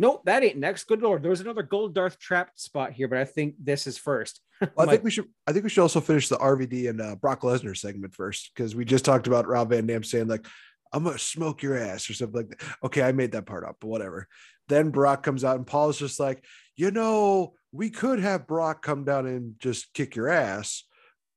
[0.00, 0.84] Nope, that ain't next.
[0.84, 3.98] Good lord, there was another Gold Darth trapped spot here, but I think this is
[3.98, 4.40] first.
[4.74, 5.26] Well, I think we should.
[5.46, 8.74] I think we should also finish the RVD and uh, Brock Lesnar segment first because
[8.74, 10.46] we just talked about Rob Van Dam saying like,
[10.92, 12.62] "I'm gonna smoke your ass" or something like that.
[12.84, 14.28] Okay, I made that part up, but whatever.
[14.68, 16.44] Then Brock comes out and Paul's just like,
[16.76, 20.84] you know, we could have Brock come down and just kick your ass,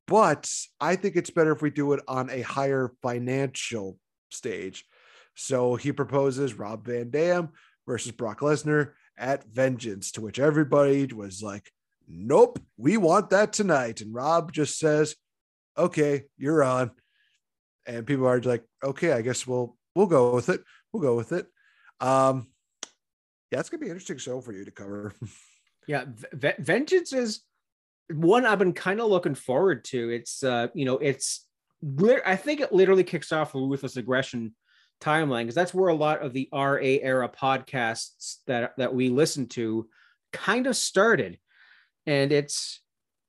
[0.06, 3.98] but I think it's better if we do it on a higher financial
[4.30, 4.84] stage.
[5.34, 7.52] So he proposes Rob Van Dam
[7.86, 11.70] versus Brock Lesnar at Vengeance, to which everybody was like,
[12.08, 14.00] nope, we want that tonight.
[14.00, 15.14] And Rob just says,
[15.76, 16.90] okay, you're on.
[17.86, 20.62] And people are like, okay, I guess we'll we'll go with it.
[20.92, 21.46] We'll go with it.
[22.00, 22.48] Um,
[23.50, 25.12] yeah, it's gonna be an interesting show for you to cover.
[25.86, 27.42] yeah, v- Vengeance is
[28.10, 30.10] one I've been kind of looking forward to.
[30.10, 31.46] It's uh, you know, it's
[32.24, 34.54] I think it literally kicks off the ruthless aggression
[35.00, 39.46] timeline because that's where a lot of the RA era podcasts that that we listen
[39.48, 39.88] to
[40.32, 41.38] kind of started,
[42.06, 42.80] and it's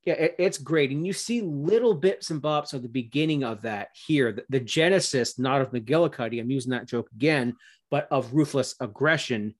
[0.06, 3.64] yeah, it, it's great, and you see little bits and bobs of the beginning of
[3.64, 6.40] that here, the, the genesis, not of McGillicuddy.
[6.40, 7.56] I'm using that joke again,
[7.90, 9.56] but of ruthless aggression,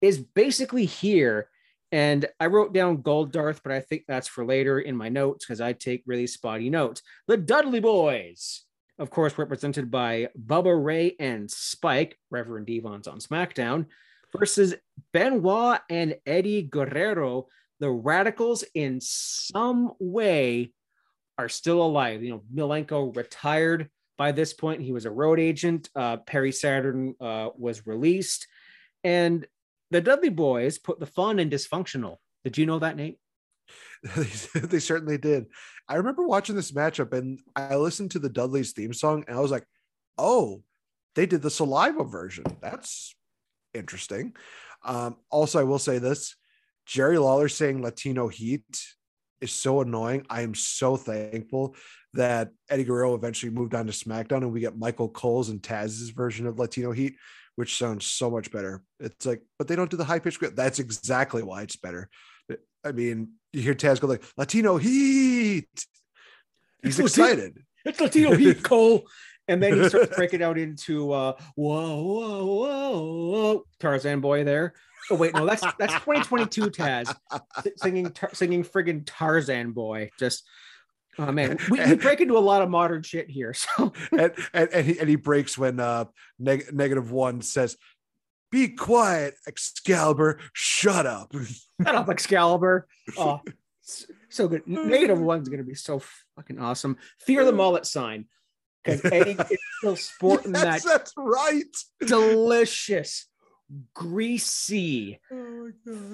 [0.00, 1.48] is basically here.
[1.90, 5.44] And I wrote down Gold Darth, but I think that's for later in my notes
[5.44, 7.02] because I take really spotty notes.
[7.26, 8.60] The Dudley Boyz
[8.98, 13.86] of course, represented by Bubba Ray and Spike, Reverend Devon's on SmackDown,
[14.36, 14.74] versus
[15.12, 17.48] Benoit and Eddie Guerrero.
[17.80, 20.72] The Radicals, in some way,
[21.38, 22.22] are still alive.
[22.22, 24.80] You know, Malenko retired by this point.
[24.80, 25.90] He was a road agent.
[25.94, 28.46] Uh, Perry Saturn uh, was released.
[29.02, 29.46] And
[29.90, 32.16] the Dudley Boyz put the fun in dysfunctional.
[32.44, 33.18] Did you know that, Nate?
[34.54, 35.46] they certainly did.
[35.88, 39.40] I remember watching this matchup and I listened to the Dudley's theme song and I
[39.40, 39.66] was like,
[40.18, 40.62] oh,
[41.14, 42.44] they did the saliva version.
[42.60, 43.14] That's
[43.74, 44.34] interesting.
[44.84, 46.36] Um, also, I will say this
[46.86, 48.64] Jerry Lawler saying Latino Heat
[49.40, 50.26] is so annoying.
[50.30, 51.76] I am so thankful
[52.14, 56.10] that Eddie Guerrero eventually moved on to SmackDown and we get Michael Cole's and Taz's
[56.10, 57.16] version of Latino Heat,
[57.56, 58.82] which sounds so much better.
[59.00, 60.38] It's like, but they don't do the high pitch.
[60.38, 62.08] That's exactly why it's better.
[62.84, 65.68] I mean, you hear Taz go like Latino Heat.
[66.82, 67.38] He's it's excited.
[67.38, 69.06] Latino, it's Latino Heat, Cole.
[69.46, 74.74] And then he starts breaking out into uh, whoa, whoa, whoa, whoa, Tarzan boy there.
[75.10, 77.14] Oh wait, no, that's that's 2022 Taz
[77.76, 80.10] singing tar- singing friggin' Tarzan boy.
[80.18, 80.44] Just
[81.18, 83.52] oh man, we, and, we, break into a lot of modern shit here.
[83.52, 86.06] So and and, and, he, and he breaks when uh
[86.38, 87.76] neg- negative one says
[88.54, 90.38] be quiet, Excalibur.
[90.52, 91.34] Shut up.
[91.82, 92.86] Shut up, Excalibur.
[93.18, 93.40] Oh,
[94.30, 94.66] so good.
[94.66, 96.00] Negative one's going to be so
[96.36, 96.96] fucking awesome.
[97.18, 98.26] Fear the mullet sign.
[98.82, 100.88] Because Eddie is still sporting yes, that.
[100.88, 101.76] That's right.
[102.06, 103.26] Delicious,
[103.94, 105.70] greasy, oh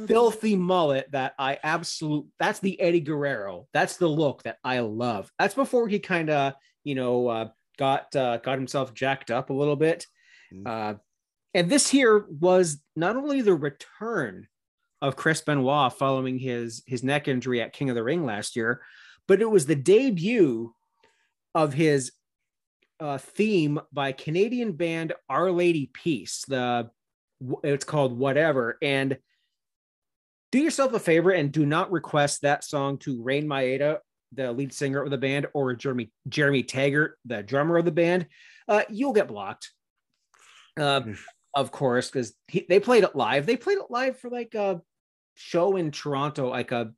[0.08, 2.26] filthy mullet that I absolute.
[2.40, 3.68] That's the Eddie Guerrero.
[3.72, 5.30] That's the look that I love.
[5.38, 7.48] That's before he kind of, you know, uh,
[7.78, 10.06] got uh, got himself jacked up a little bit.
[10.52, 10.66] Mm.
[10.66, 10.98] Uh,
[11.54, 14.46] and this here was not only the return
[15.02, 18.82] of Chris Benoit following his his neck injury at King of the Ring last year,
[19.26, 20.74] but it was the debut
[21.54, 22.12] of his
[23.00, 26.44] uh, theme by Canadian band Our Lady Peace.
[26.46, 26.90] The
[27.64, 29.16] it's called whatever and
[30.52, 34.00] do yourself a favor and do not request that song to Raine Maida,
[34.32, 38.26] the lead singer of the band, or Jeremy Jeremy Taggart, the drummer of the band.
[38.68, 39.70] Uh, you'll get blocked.
[40.78, 41.02] Uh,
[41.54, 42.32] of course, because
[42.68, 43.46] they played it live.
[43.46, 44.80] They played it live for like a
[45.34, 46.92] show in Toronto, like a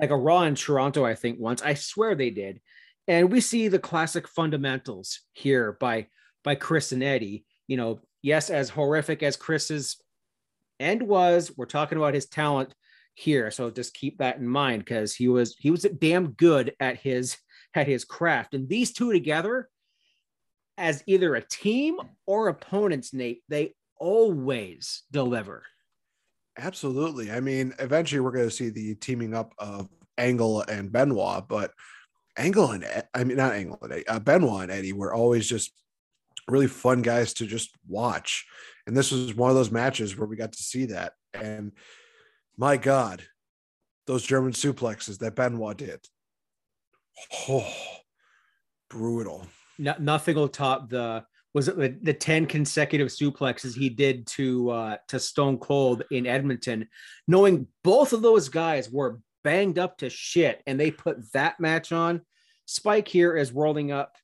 [0.00, 1.62] like a Raw in Toronto, I think once.
[1.62, 2.60] I swear they did.
[3.08, 6.08] And we see the classic fundamentals here by
[6.44, 7.44] by Chris and Eddie.
[7.66, 10.00] You know, yes, as horrific as Chris's
[10.78, 12.74] end was, we're talking about his talent
[13.14, 13.50] here.
[13.50, 17.36] So just keep that in mind because he was he was damn good at his
[17.74, 18.54] at his craft.
[18.54, 19.68] And these two together
[20.78, 25.64] as either a team or opponents, Nate, they always deliver.
[26.58, 27.30] Absolutely.
[27.30, 31.72] I mean, eventually we're going to see the teaming up of Angle and Benoit, but
[32.36, 35.72] Angle and I mean not Angle and Eddie, uh, Benoit and Eddie were always just
[36.48, 38.46] really fun guys to just watch.
[38.86, 41.12] And this was one of those matches where we got to see that.
[41.32, 41.72] And
[42.56, 43.22] my God,
[44.06, 46.00] those German suplexes that Benoit did.
[47.48, 47.72] Oh,
[48.90, 49.46] brutal
[49.78, 54.70] no, nothing will top the was it the, the 10 consecutive suplexes he did to
[54.70, 56.88] uh to Stone Cold in Edmonton,
[57.28, 61.92] knowing both of those guys were banged up to shit and they put that match
[61.92, 62.22] on.
[62.66, 64.16] Spike here is rolling up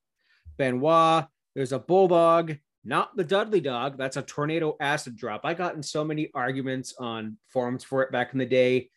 [0.56, 1.26] Benoit.
[1.54, 3.98] There's a bulldog, not the Dudley dog.
[3.98, 5.40] That's a tornado acid drop.
[5.44, 8.90] I got in so many arguments on forums for it back in the day.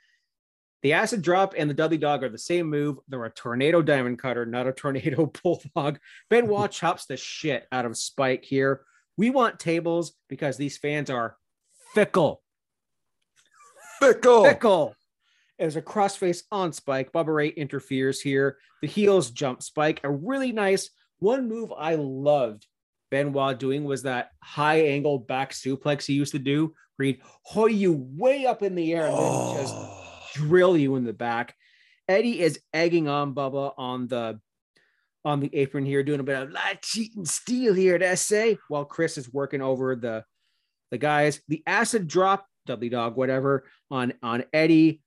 [0.83, 2.97] The acid drop and the Dudley dog are the same move.
[3.07, 5.99] They're a tornado diamond cutter, not a tornado bulldog.
[6.29, 8.81] Benoit chops the shit out of Spike here.
[9.17, 11.37] We want tables because these fans are
[11.93, 12.41] fickle.
[13.99, 14.45] Fickle.
[14.45, 14.95] Fickle.
[15.59, 18.57] As a crossface on Spike, Bubba Ray interferes here.
[18.81, 19.99] The heels jump Spike.
[20.03, 22.65] A really nice one move I loved
[23.11, 27.67] Benoit doing was that high angle back suplex he used to do, where he'd hoy
[27.67, 29.53] you way up in the air and oh.
[29.53, 30.00] then just oh.
[30.33, 31.55] Drill you in the back.
[32.07, 34.39] Eddie is egging on Bubba on the
[35.23, 38.53] on the apron here, doing a bit of light cheat and steal here at SA,
[38.69, 40.23] while Chris is working over the
[40.89, 41.41] the guys.
[41.47, 45.01] The acid drop, Dudley Dog, whatever, on on Eddie.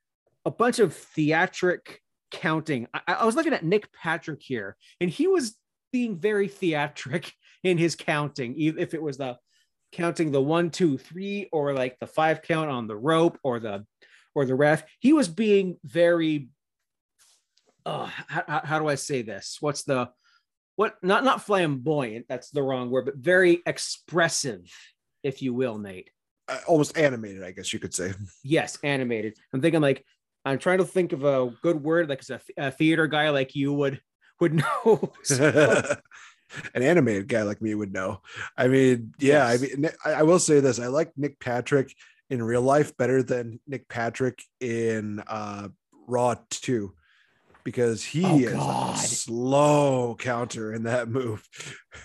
[0.47, 2.01] A bunch of theatric
[2.31, 2.87] counting.
[2.93, 5.57] I, I was looking at Nick Patrick here, and he was
[5.93, 7.33] being very theatric
[7.65, 9.39] in his counting, if it was the
[9.93, 13.87] counting the one, two, three, or like the five count on the rope or the
[14.35, 14.85] or the ref.
[15.01, 16.49] He was being very
[17.87, 19.59] uh how, how do I say this?
[19.61, 20.11] What's the
[20.77, 24.73] what not not flamboyant, that's the wrong word, but very expressive,
[25.23, 26.11] if you will, Nate.
[26.49, 28.13] Uh, almost animated, I guess you could say.
[28.43, 29.37] Yes, animated.
[29.53, 30.05] I'm thinking like
[30.45, 33.73] I'm trying to think of a good word, like a, a theater guy like you
[33.73, 34.01] would
[34.41, 34.55] would
[34.85, 35.13] know.
[36.75, 38.21] An animated guy like me would know.
[38.57, 39.63] I mean, yeah, yes.
[39.63, 41.93] I mean, I will say this: I like Nick Patrick
[42.35, 45.69] in real life better than Nick Patrick in uh,
[46.07, 46.95] Raw Two
[47.65, 48.95] because he oh, is God.
[48.95, 51.43] a slow counter in that move.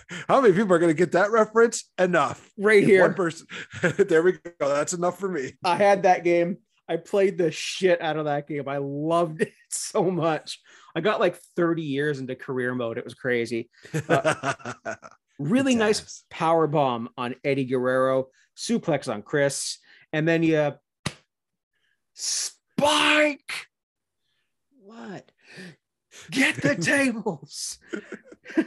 [0.28, 1.90] How many people are going to get that reference?
[1.98, 2.50] Enough.
[2.58, 3.02] Right if here.
[3.02, 3.46] One person.
[4.08, 4.68] there we go.
[4.68, 5.52] That's enough for me.
[5.62, 6.58] I had that game.
[6.88, 8.68] I played the shit out of that game.
[8.68, 10.60] I loved it so much.
[10.96, 12.98] I got like 30 years into career mode.
[12.98, 13.70] It was crazy.
[14.08, 14.54] Uh,
[15.38, 19.78] really nice power bomb on Eddie Guerrero, suplex on Chris,
[20.12, 20.74] and then you
[22.14, 23.66] spike.
[24.82, 25.30] What?
[26.30, 27.78] Get the tables.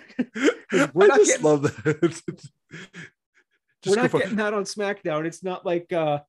[0.94, 2.22] we're not getting, love that.
[3.86, 5.26] we're not getting that on SmackDown.
[5.26, 6.20] It's not like uh,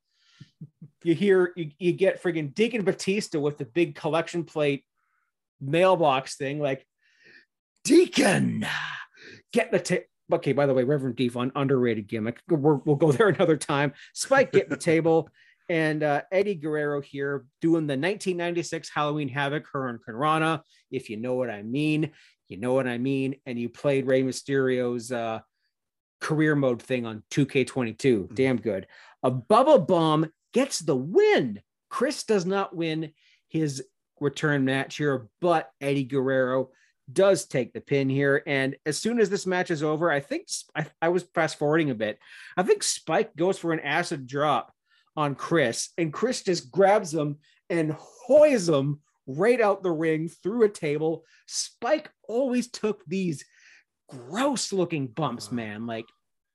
[1.03, 4.85] you hear you, you get friggin' Deacon Batista with the big collection plate
[5.61, 6.87] mailbox thing, like
[7.85, 8.67] Deacon,
[9.53, 10.05] get the table.
[10.33, 12.41] Okay, by the way, Reverend Devon, underrated gimmick.
[12.49, 13.93] we will go there another time.
[14.15, 15.29] Spike get the table,
[15.69, 20.61] and uh, Eddie Guerrero here doing the 1996 Halloween Havoc, Hurricanrana.
[20.91, 22.11] If you know what I mean,
[22.49, 23.37] you know what I mean.
[23.47, 25.41] And you played Rey Mysterio's uh,
[26.21, 27.97] career mode thing on 2K22.
[27.97, 28.35] Mm-hmm.
[28.35, 28.87] Damn good.
[29.23, 31.61] A Bubba Bomb gets the win.
[31.89, 33.13] Chris does not win
[33.49, 33.85] his
[34.21, 36.71] return match here, but Eddie Guerrero
[37.13, 38.43] does take the pin here.
[38.47, 41.91] And as soon as this match is over, I think I, I was fast forwarding
[41.91, 42.19] a bit.
[42.57, 44.73] I think Spike goes for an acid drop
[45.17, 47.39] on Chris, and Chris just grabs him
[47.71, 51.25] and hoys him right out the ring through a table.
[51.47, 53.45] Spike always took these
[54.09, 55.87] gross looking bumps, man.
[55.87, 56.07] Like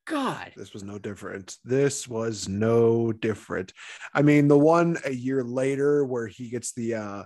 [0.05, 0.51] God.
[0.55, 1.57] This was no different.
[1.63, 3.73] This was no different.
[4.13, 7.23] I mean, the one a year later where he gets the uh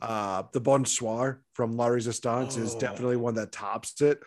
[0.00, 2.62] uh the bonsoir from La Resistance oh.
[2.62, 4.20] is definitely one that tops it.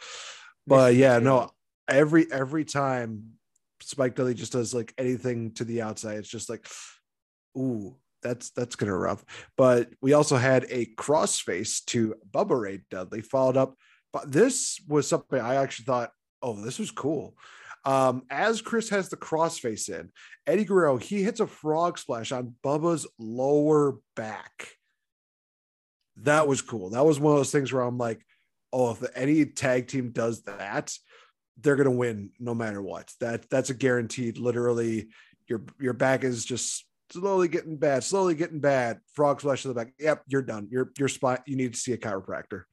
[0.68, 1.50] But yeah, no,
[1.88, 3.34] every every time
[3.82, 6.68] Spike Dudley just does like anything to the outside, it's just like,
[7.58, 9.24] ooh, that's that's gonna rough.
[9.58, 13.76] But we also had a crossface to Bubba Ray Dudley, followed up.
[14.12, 16.12] But this was something I actually thought,
[16.42, 17.36] oh, this was cool.
[17.86, 20.12] Um, as Chris has the crossface in,
[20.48, 24.70] Eddie Guerrero, he hits a frog splash on Bubba's lower back.
[26.18, 26.92] That was cool.
[26.92, 28.26] That was one of those things where I'm like,
[28.72, 30.96] oh, if any tag team does that,
[31.58, 33.12] they're gonna win no matter what.
[33.20, 34.38] That that's a guaranteed.
[34.38, 35.10] Literally,
[35.48, 39.00] your your back is just slowly getting bad, slowly getting bad.
[39.14, 39.94] Frog splash to the back.
[40.00, 40.68] Yep, you're done.
[40.72, 41.44] Your your spot.
[41.46, 42.64] You need to see a chiropractor.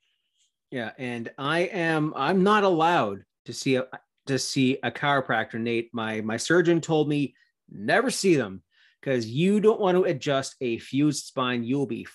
[0.71, 2.13] Yeah, and I am.
[2.17, 3.87] I'm not allowed to see a
[4.27, 5.91] to see a chiropractor, Nate.
[5.93, 7.35] My my surgeon told me
[7.71, 8.63] never see them
[9.01, 11.65] because you don't want to adjust a fused spine.
[11.65, 12.07] You'll be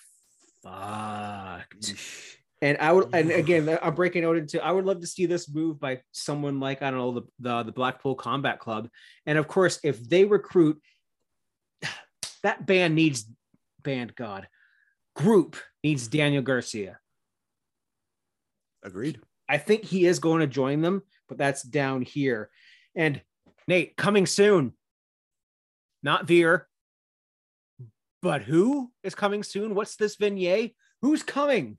[0.66, 1.94] fucked.
[2.62, 4.64] And I would, and again, I'm breaking out into.
[4.64, 7.62] I would love to see this move by someone like I don't know the the,
[7.64, 8.88] the Blackpool Combat Club,
[9.26, 10.80] and of course, if they recruit,
[12.42, 13.28] that band needs
[13.82, 14.48] band God,
[15.14, 16.98] group needs Daniel Garcia.
[18.82, 19.20] Agreed.
[19.48, 22.50] I think he is going to join them but that's down here.
[22.94, 23.20] And
[23.68, 24.72] Nate, coming soon.
[26.02, 26.68] Not Veer,
[28.26, 29.76] but who is coming soon?
[29.76, 30.72] What's this vignette?
[31.00, 31.78] Who's coming?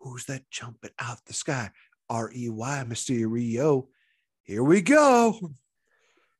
[0.00, 1.72] Who's that jumping out the sky?
[2.08, 3.88] R E Y Mysterio.
[4.44, 5.52] Here we go.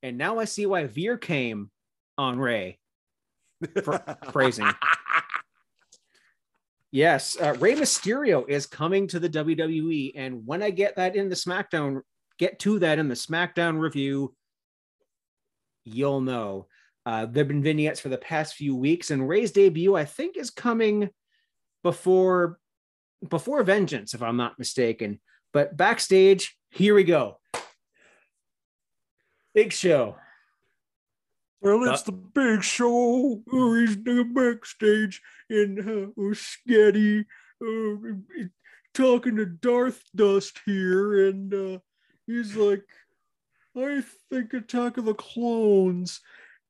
[0.02, 1.70] And now I see why Veer came
[2.16, 2.78] on Ray.
[4.32, 4.70] phrasing.
[6.90, 11.28] Yes, uh, Rey Mysterio is coming to the WWE, and when I get that in
[11.28, 12.00] the SmackDown,
[12.38, 14.34] get to that in the SmackDown review,
[15.84, 16.66] you'll know.
[17.06, 20.36] Uh, there have been vignettes for the past few weeks, and Ray's debut, I think,
[20.36, 21.10] is coming
[21.82, 22.58] before
[23.28, 25.20] before Vengeance, if I'm not mistaken.
[25.52, 27.38] But backstage, here we go.
[29.54, 30.16] Big show.
[31.60, 33.42] Well, it's uh, the big show.
[33.50, 37.24] Oh, he's backstage in uh, Sketty
[37.64, 38.44] uh,
[38.92, 41.78] talking to Darth Dust here, and uh,
[42.26, 42.82] he's like,
[43.76, 46.20] I think Attack of the Clones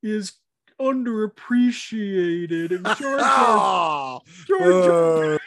[0.05, 0.35] is
[0.81, 2.71] underappreciated.
[2.73, 5.39] And Jar, Jar, Jar, uh,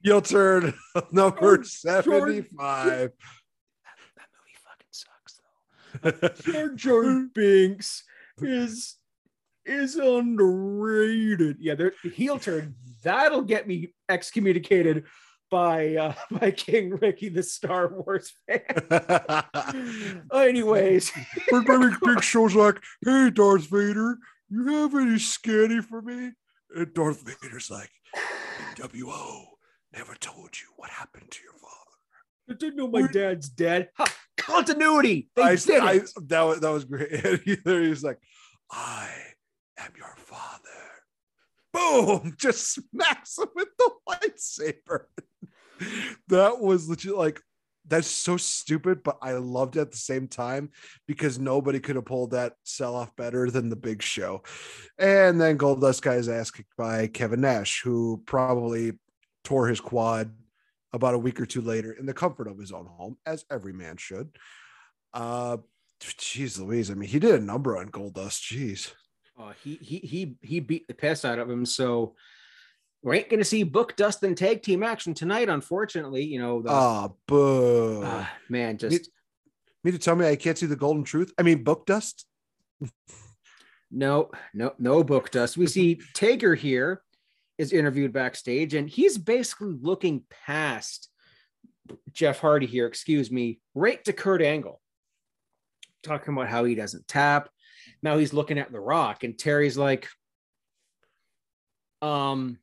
[0.00, 0.74] You'll turn
[1.12, 2.86] number 75.
[2.86, 3.12] that,
[4.16, 5.40] that movie fucking sucks
[6.02, 6.52] though.
[6.52, 8.04] Jar Jar Binks
[8.38, 8.96] is
[9.64, 11.56] is underrated.
[11.58, 12.76] Yeah, they're heel turn.
[13.02, 15.04] That'll get me excommunicated
[15.50, 20.22] by uh, by King Ricky, the Star Wars fan.
[20.32, 21.12] Anyways,
[21.50, 24.18] big shows like, "Hey, Darth Vader,
[24.48, 26.32] you have any scanny for me?"
[26.74, 27.90] And Darth Vader's like,
[28.78, 29.58] "WO
[29.92, 31.74] never told you what happened to your father."
[32.48, 33.88] I didn't know my dad's dead.
[33.96, 35.28] Ha, continuity.
[35.34, 36.10] They I, did I, it.
[36.28, 37.10] that was that was great.
[37.64, 38.18] he's like,
[38.70, 39.08] "I
[39.78, 40.70] am your father."
[41.72, 42.34] Boom!
[42.38, 45.06] Just smacks him with the lightsaber.
[46.28, 47.40] that was legit like
[47.88, 50.70] that's so stupid, but I loved it at the same time
[51.06, 54.42] because nobody could have pulled that sell off better than the big show.
[54.98, 58.98] And then Goldust got his ass kicked by Kevin Nash, who probably
[59.44, 60.34] tore his quad
[60.92, 63.72] about a week or two later in the comfort of his own home, as every
[63.72, 64.30] man should.
[65.14, 65.58] Uh
[66.00, 66.90] jeez Louise.
[66.90, 68.52] I mean, he did a number on Goldust.
[68.52, 68.92] Jeez.
[69.38, 71.64] Oh, he he he he beat the piss out of him.
[71.66, 72.14] So
[73.02, 76.24] we ain't going to see Book Dust and tag team action tonight, unfortunately.
[76.24, 78.02] You know, the, oh, boo.
[78.02, 78.98] Uh, man, just me,
[79.84, 81.32] me, to tell me I can't see the golden truth.
[81.38, 82.26] I mean, Book Dust.
[83.90, 85.56] no, no, no Book Dust.
[85.56, 87.02] We see Taker here
[87.58, 91.08] is interviewed backstage, and he's basically looking past
[92.12, 94.80] Jeff Hardy here, excuse me, right to Kurt Angle,
[96.02, 97.48] talking about how he doesn't tap.
[98.02, 100.08] Now he's looking at The Rock, and Terri's like,
[102.02, 102.58] um,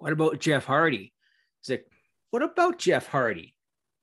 [0.00, 1.12] what about Jeff Hardy?
[1.60, 1.86] He's like,
[2.30, 3.54] what about Jeff Hardy?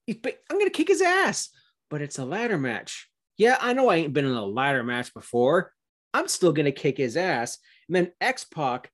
[0.06, 1.50] He's, I'm going to kick his ass,
[1.90, 3.08] but it's a ladder match.
[3.38, 5.72] Yeah, I know I ain't been in a ladder match before.
[6.14, 7.58] I'm still going to kick his ass.
[7.88, 8.90] And then X Pac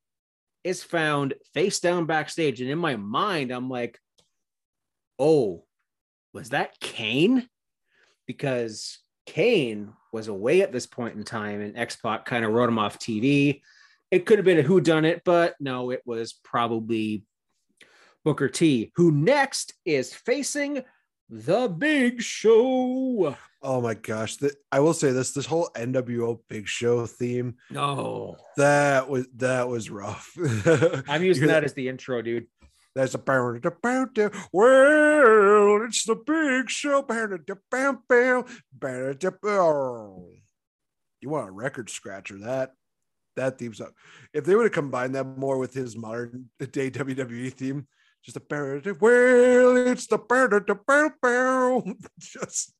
[0.65, 2.61] is found face down backstage.
[2.61, 3.99] And in my mind, I'm like,
[5.19, 5.65] oh,
[6.33, 7.49] was that Kane?
[8.27, 12.69] Because Kane was away at this point in time, and X Pac kind of wrote
[12.69, 13.63] him off TV.
[14.13, 17.25] It could have been a who done it, but no, it was probably
[18.25, 20.83] Booker T, who next is facing
[21.31, 23.35] the Big Show.
[23.63, 24.37] Oh my gosh!
[24.37, 27.57] The, I will say this: this whole NWO Big Show theme.
[27.71, 30.31] No, that was that was rough.
[31.09, 32.49] I'm using that, that as the intro, dude.
[32.95, 33.59] That's a bow
[34.53, 37.03] Well, it's the Big Show.
[41.23, 42.37] You want a record scratcher?
[42.41, 42.73] That
[43.37, 43.91] that theme song.
[44.33, 47.87] If they would have combined that more with his modern day WWE theme,
[48.25, 48.93] just a parody.
[48.93, 50.75] well, it's the parody, the
[51.23, 51.95] parody.
[52.21, 52.73] just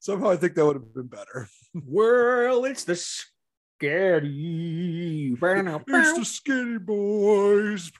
[0.00, 1.48] somehow I think that would have been better.
[1.74, 5.36] Well, it's the scary.
[5.40, 7.92] it's the scary boys.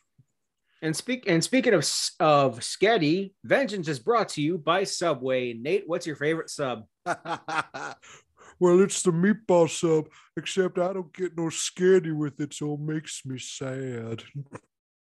[0.80, 1.80] And speak and speaking of
[2.20, 5.52] of Sketty, Vengeance is brought to you by Subway.
[5.52, 6.84] Nate, what's your favorite sub?
[8.60, 12.80] Well, it's the meatball sub, except I don't get no scaredy with it, so it
[12.80, 14.24] makes me sad.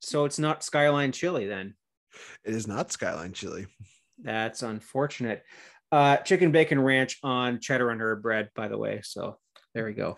[0.01, 1.75] So it's not Skyline Chili then?
[2.45, 3.67] It is not Skyline Chili.
[4.23, 5.45] That's unfortunate.
[5.93, 9.01] Uh, chicken bacon ranch on cheddar and herb bread, by the way.
[9.05, 9.39] So
[9.75, 10.17] there we go.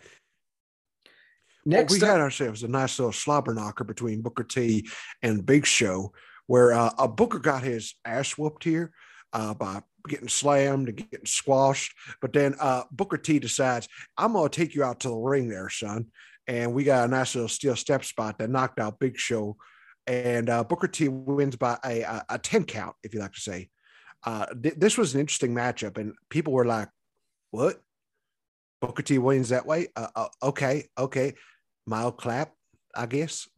[1.65, 4.89] Next, well, we up- had ourselves a nice little slobber knocker between Booker T
[5.23, 6.13] and Big Show,
[6.47, 8.93] where uh, a Booker got his ass whooped here
[9.37, 11.95] uh, by getting slammed and getting squashed.
[12.23, 15.49] But then uh, Booker T decides, I'm going to take you out to the ring
[15.49, 16.07] there, son.
[16.49, 19.57] And we got a nice little steel step spot that knocked out Big Show.
[20.07, 23.41] And uh, Booker T wins by a, a, a 10 count, if you like to
[23.41, 23.69] say.
[24.25, 25.99] Uh, th- this was an interesting matchup.
[25.99, 26.89] And people were like,
[27.51, 27.83] what?
[28.81, 29.89] Booker T wins that way?
[29.95, 31.35] Uh, uh, okay, okay.
[31.87, 32.53] Mild clap,
[32.95, 33.49] I guess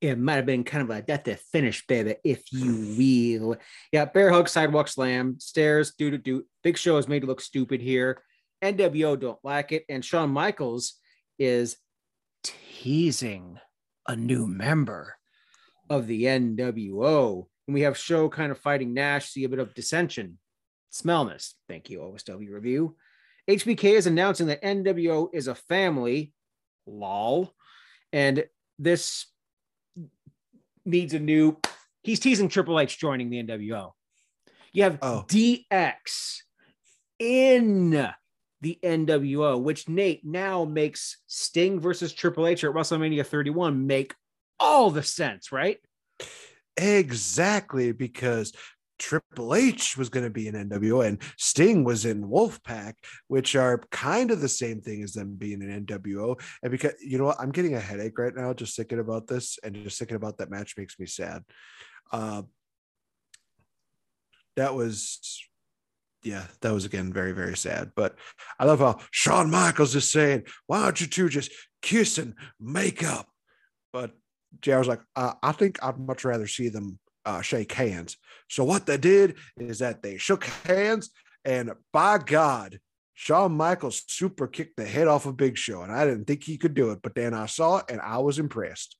[0.00, 3.56] it might have been kind of a death to finish, baby, if you will.
[3.92, 6.44] Yeah, bear hug, sidewalk slam, stairs, do do do.
[6.62, 8.22] Big Show is made to look stupid here.
[8.62, 10.94] NWO don't like it, and Shawn Michaels
[11.38, 11.76] is
[12.42, 13.58] teasing
[14.06, 15.16] a new member
[15.90, 17.46] of the NWO.
[17.66, 20.38] And we have Show kind of fighting Nash, see a bit of dissension.
[20.92, 21.54] Smellness.
[21.68, 22.96] Thank you, OSW review.
[23.48, 26.32] HBK is announcing that NWO is a family.
[26.86, 27.54] Lol.
[28.12, 28.44] And
[28.78, 29.26] this
[30.88, 31.58] needs a new.
[32.02, 33.92] He's teasing Triple H joining the NWO.
[34.72, 35.24] You have Oh.
[35.28, 36.42] DX
[37.18, 37.90] in
[38.60, 44.14] the NWO, which Nate now makes Sting versus Triple H at WrestleMania 31 make
[44.58, 45.78] all the sense, right?
[46.76, 48.52] Exactly, because
[48.98, 52.94] Triple H was going to be in NWO and Sting was in Wolfpack,
[53.28, 56.40] which are kind of the same thing as them being in NWO.
[56.62, 59.58] And because you know what, I'm getting a headache right now just thinking about this
[59.62, 61.42] and just thinking about that match makes me sad.
[62.12, 62.42] Uh,
[64.56, 65.40] that was,
[66.22, 67.92] yeah, that was again very, very sad.
[67.94, 68.16] But
[68.58, 73.04] I love how Shawn Michaels is saying, Why don't you two just kiss and make
[73.04, 73.28] up?
[73.92, 74.12] But
[74.60, 76.98] JR was like, uh, I think I'd much rather see them
[77.28, 78.16] uh, shake hands.
[78.48, 81.10] So what they did is that they shook hands,
[81.44, 82.80] and by God,
[83.12, 86.56] Shawn Michaels super kicked the head off of Big Show, and I didn't think he
[86.56, 88.96] could do it, but then I saw it and I was impressed.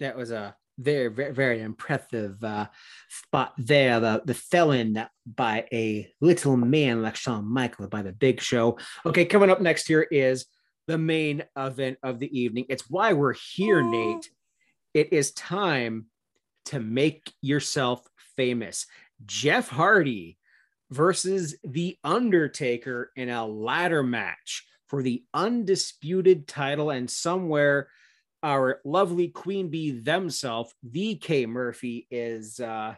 [0.00, 2.66] That was a very, very, very impressive uh,
[3.08, 4.00] spot there.
[4.00, 8.78] The, the felon by a little man like Shawn Michaels by the big show.
[9.06, 10.46] Okay, coming up next here is
[10.88, 12.66] the main event of the evening.
[12.68, 14.30] It's why we're here, Nate.
[14.94, 16.06] It is time
[16.66, 18.06] to make yourself
[18.36, 18.86] famous.
[19.24, 20.38] Jeff Hardy
[20.90, 26.90] versus The Undertaker in a ladder match for the undisputed title.
[26.90, 27.88] And somewhere
[28.42, 32.94] our lovely Queen Bee themselves, VK Murphy, is uh,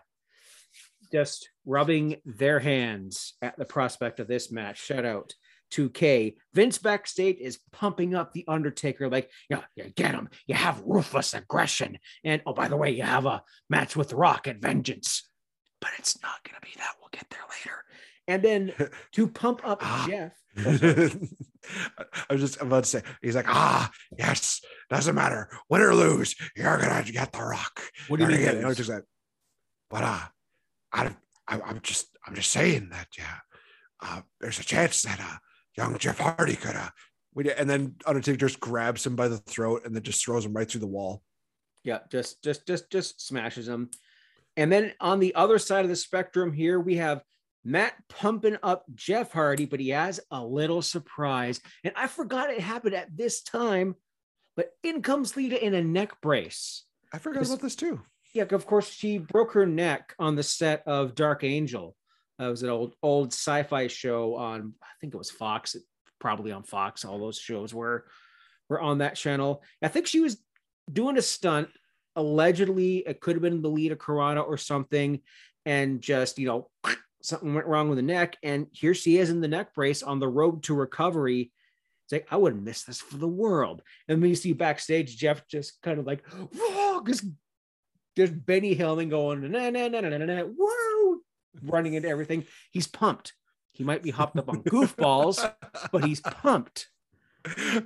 [1.13, 4.83] just rubbing their hands at the prospect of this match.
[4.83, 5.35] Shout out
[5.75, 6.37] to K.
[6.53, 10.29] Vince backstage is pumping up the Undertaker, like, yeah, you get him.
[10.47, 14.47] You have ruthless aggression, and oh, by the way, you have a match with Rock
[14.47, 15.29] at Vengeance,
[15.81, 16.95] but it's not gonna be that.
[17.01, 17.83] We'll get there later.
[18.29, 20.07] And then to pump up Ah.
[20.09, 24.61] Jeff, I was just about to say, he's like, ah, yes,
[24.91, 27.81] doesn't matter, win or lose, you're gonna get the rock.
[28.07, 28.41] what do you mean?
[28.41, 28.77] get.
[28.77, 29.03] Just like,
[29.91, 30.21] but uh,
[30.93, 31.17] I,
[31.49, 33.39] I, I'm just, I'm just saying that, yeah,
[34.01, 35.39] uh, there's a chance that uh,
[35.77, 36.93] young Jeff Hardy could have.
[37.57, 40.69] and then Undertaker just grabs him by the throat and then just throws him right
[40.69, 41.23] through the wall.
[41.83, 43.91] Yeah, just just just just smashes him.
[44.57, 47.23] And then on the other side of the spectrum here, we have
[47.65, 51.61] Matt pumping up Jeff Hardy, but he has a little surprise.
[51.83, 53.97] And I forgot it happened at this time,
[54.57, 56.85] but in comes Lita in a neck brace.
[57.13, 58.01] I forgot about this too.
[58.35, 61.97] Yeah, of course, she broke her neck on the set of Dark Angel.
[62.39, 65.77] That was an old old sci-fi show on, I think it was Fox,
[66.19, 67.05] probably on Fox.
[67.05, 68.07] All those shows were
[68.69, 69.63] were on that channel.
[69.83, 70.43] I think she was
[70.93, 71.69] doing a stunt.
[72.17, 75.21] Allegedly, it could have been the Lita Carano or something,
[75.67, 76.71] and just you know
[77.23, 80.19] something went wrong with the neck, and here she is in the neck brace on
[80.19, 81.53] the road to recovery.
[82.05, 83.83] It's like I wouldn't miss this for the world.
[84.09, 87.25] And then you see backstage, Jeff just kind of like, whoa, just
[88.17, 90.94] just Benny Hillman going, na na na na na na, whoa,
[91.65, 92.45] running into everything.
[92.71, 93.33] He's pumped.
[93.73, 95.53] He might be hopped up on goofballs,
[95.93, 96.89] but he's pumped.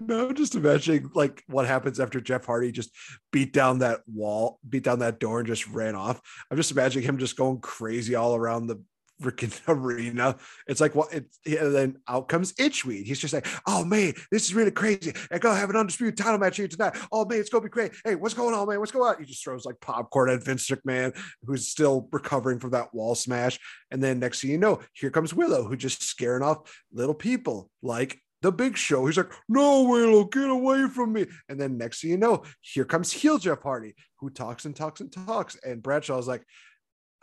[0.00, 2.90] no, just imagining like what happens after Jeff Hardy just
[3.32, 6.20] beat down that wall, beat down that door, and just ran off.
[6.50, 8.80] I'm just imagining him just going crazy all around the
[9.20, 10.36] freaking arena.
[10.66, 13.04] It's like it's and then out comes Itchweed.
[13.04, 15.12] He's just like, oh man, this is really crazy.
[15.30, 16.96] I gotta have an undisputed title match here tonight.
[17.12, 17.92] Oh man, it's gonna be great.
[18.04, 18.78] Hey, what's going on, man?
[18.80, 19.20] What's going on?
[19.20, 23.58] He just throws like popcorn at Vince McMahon, who's still recovering from that wall smash.
[23.90, 27.70] And then next thing you know, here comes Willow, who just scaring off little people
[27.82, 29.06] like the big show.
[29.06, 31.26] He's like, no, Willow, get away from me.
[31.48, 35.00] And then next thing you know, here comes heel Jeff Hardy, who talks and talks
[35.00, 35.56] and talks.
[35.64, 36.44] And Bradshaw's like,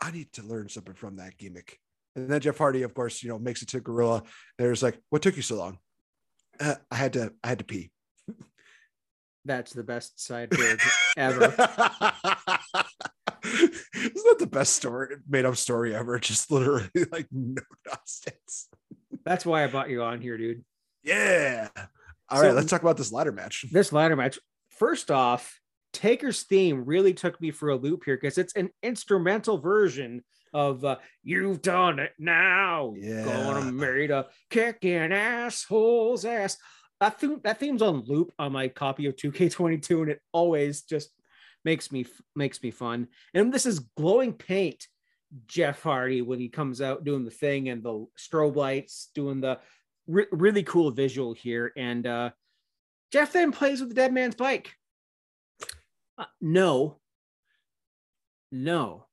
[0.00, 1.78] I need to learn something from that gimmick.
[2.16, 4.22] And then Jeff Hardy, of course, you know, makes it to Gorilla.
[4.58, 5.78] There's like, what took you so long?
[6.58, 7.90] Uh, I had to, I had to pee.
[9.44, 10.80] That's the best side gig
[11.16, 11.44] ever.
[13.44, 16.18] Isn't that the best story, made up story ever?
[16.18, 18.68] Just literally like no nonsense.
[19.24, 20.64] That's why I brought you on here, dude.
[21.04, 21.68] Yeah.
[22.28, 23.66] All right, So- let's talk about this ladder match.
[23.70, 24.38] This ladder match.
[24.70, 25.60] First off,
[25.92, 30.24] Taker's theme really took me for a loop here because it's an instrumental version
[30.56, 33.24] of uh, "You've Done It Now." Yeah.
[33.24, 36.56] Gonna marry a kicking asshole's ass.
[37.00, 41.10] That theme, that theme's on loop on my copy of 2K22, and it always just
[41.64, 43.08] makes me makes me fun.
[43.34, 44.86] And this is glowing paint.
[45.46, 49.58] Jeff Hardy when he comes out doing the thing and the strobe lights, doing the
[50.06, 51.72] re- really cool visual here.
[51.76, 52.30] And uh,
[53.12, 54.72] Jeff then plays with the dead man's bike.
[56.16, 56.98] Uh, no,
[58.50, 59.06] no.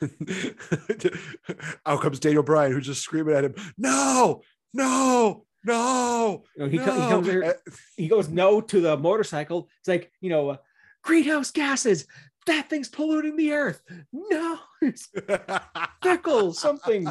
[1.86, 4.42] Out comes Daniel Bryan, who's just screaming at him, No,
[4.72, 6.84] no, no, You know, he, no.
[6.84, 7.56] co- he comes here,
[7.96, 9.68] he goes no to the motorcycle.
[9.80, 10.56] It's like, you know, uh,
[11.02, 12.06] greenhouse gases.
[12.46, 13.80] That thing's polluting the earth.
[14.12, 15.08] No, it's
[16.02, 17.08] Fickle, something.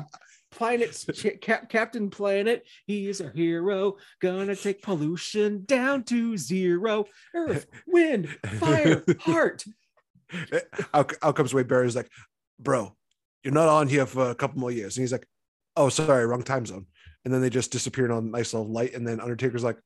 [0.52, 1.06] Planet's
[1.42, 2.66] Cap- Captain Planet.
[2.88, 3.98] He's a hero.
[4.22, 7.06] Gonna take pollution down to zero.
[7.34, 8.30] Earth, wind,
[8.60, 9.66] fire, heart.
[10.94, 11.88] out, out comes Wade Barrett.
[11.88, 12.10] He's like,
[12.60, 12.96] bro,
[13.44, 14.98] you're not on here for a couple more years.
[14.98, 15.28] And he's like,
[15.76, 16.86] oh, sorry, wrong time zone.
[17.24, 18.94] And then they just disappeared on nice little light.
[18.94, 19.78] And then Undertaker's like,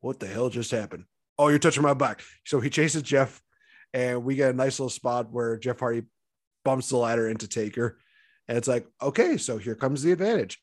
[0.00, 1.04] what the hell just happened?
[1.38, 2.22] Oh, you're touching my back.
[2.44, 3.40] So he chases Jeff,
[3.94, 6.02] and we get a nice little spot where Jeff Hardy
[6.64, 7.98] bumps the ladder into Taker.
[8.48, 10.60] And it's like, okay, so here comes the advantage.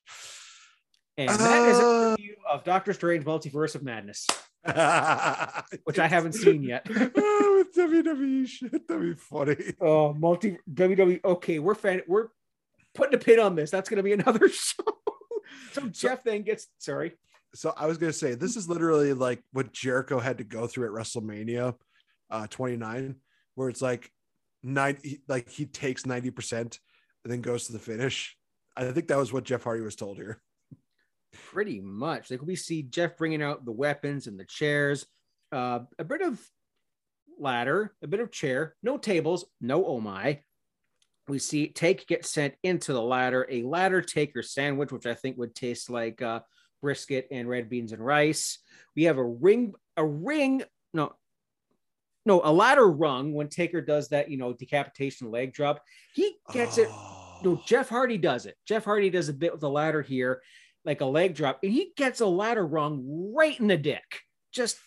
[1.17, 4.27] And that is a Uh, review of Doctor Strange Multiverse of Madness,
[5.85, 6.85] which I haven't seen yet.
[7.75, 8.87] WWE shit.
[8.87, 9.57] That'd be funny.
[9.81, 11.23] Oh, multi WWE.
[11.23, 12.01] Okay, we're fan.
[12.07, 12.27] We're
[12.93, 13.71] putting a pin on this.
[13.71, 14.83] That's gonna be another show.
[15.71, 17.13] so Jeff then gets sorry.
[17.53, 20.85] so I was gonna say this is literally like what Jericho had to go through
[20.87, 21.75] at WrestleMania
[22.29, 23.15] uh 29,
[23.55, 24.11] where it's like
[24.63, 24.97] nine
[25.27, 26.79] like he takes 90% and
[27.25, 28.35] then goes to the finish.
[28.75, 30.41] I think that was what Jeff Hardy was told here.
[31.51, 32.29] Pretty much.
[32.31, 35.05] Like we see Jeff bringing out the weapons and the chairs,
[35.51, 36.39] uh, a bit of
[37.39, 40.41] ladder, a bit of chair, no tables, no oh my.
[41.27, 45.37] We see Take get sent into the ladder, a ladder taker sandwich, which I think
[45.37, 46.39] would taste like uh,
[46.81, 48.59] brisket and red beans and rice.
[48.95, 50.63] We have a ring, a ring,
[50.93, 51.13] no,
[52.25, 55.81] no, a ladder rung when Taker does that, you know, decapitation leg drop.
[56.13, 57.39] He gets it Oh.
[57.43, 58.55] no, Jeff Hardy does it.
[58.65, 60.41] Jeff Hardy does a bit with the ladder here,
[60.83, 64.21] like a leg drop, and he gets a ladder rung right in the dick.
[64.51, 64.77] Just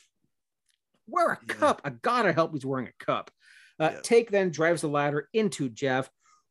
[1.11, 1.55] wear a Yeah.
[1.55, 1.81] cup.
[1.85, 2.53] I gotta help.
[2.53, 3.31] He's wearing a cup.
[3.79, 4.01] Uh, Yeah.
[4.03, 6.11] Take then drives the ladder into Jeff,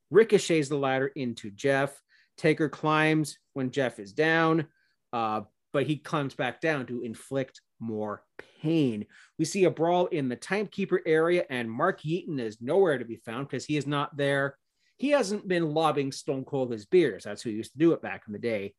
[0.09, 1.99] ricochets the ladder into Jeff.
[2.37, 4.67] Taker climbs when Jeff is down,
[5.11, 5.41] uh,
[5.73, 8.23] but he climbs back down to inflict more
[8.61, 9.05] pain.
[9.37, 13.17] We see a brawl in the timekeeper area, and Mark Yeaton is nowhere to be
[13.17, 14.57] found because he is not there
[14.99, 17.23] he hasn't been lobbing Stone Cold his beers.
[17.23, 18.75] That's who used to do it back in the day.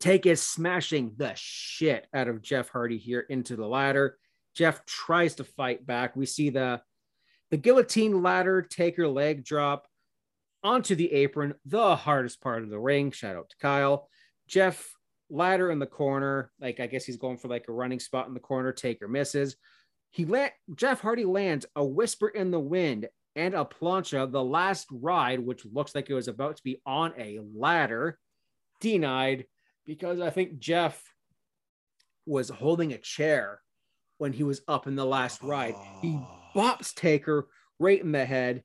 [0.00, 4.18] Take is smashing the shit out of Jeff Hardy here into the ladder.
[4.54, 6.16] Jeff tries to fight back.
[6.16, 6.80] We see the
[7.50, 9.86] the guillotine ladder, Taker leg drop
[10.62, 13.10] onto the apron, the hardest part of the ring.
[13.10, 14.08] Shout out to Kyle.
[14.48, 14.92] Jeff
[15.30, 18.34] ladder in the corner, like I guess he's going for like a running spot in
[18.34, 18.72] the corner.
[18.72, 19.56] Taker misses.
[20.10, 24.86] He let Jeff Hardy lands a whisper in the wind and a plancha, the last
[24.92, 28.18] ride, which looks like it was about to be on a ladder,
[28.80, 29.46] denied
[29.84, 31.02] because I think Jeff
[32.26, 33.60] was holding a chair
[34.18, 35.74] when he was up in the last ride.
[36.00, 36.40] He Oh.
[36.54, 37.48] bops Taker
[37.78, 38.62] right in the head.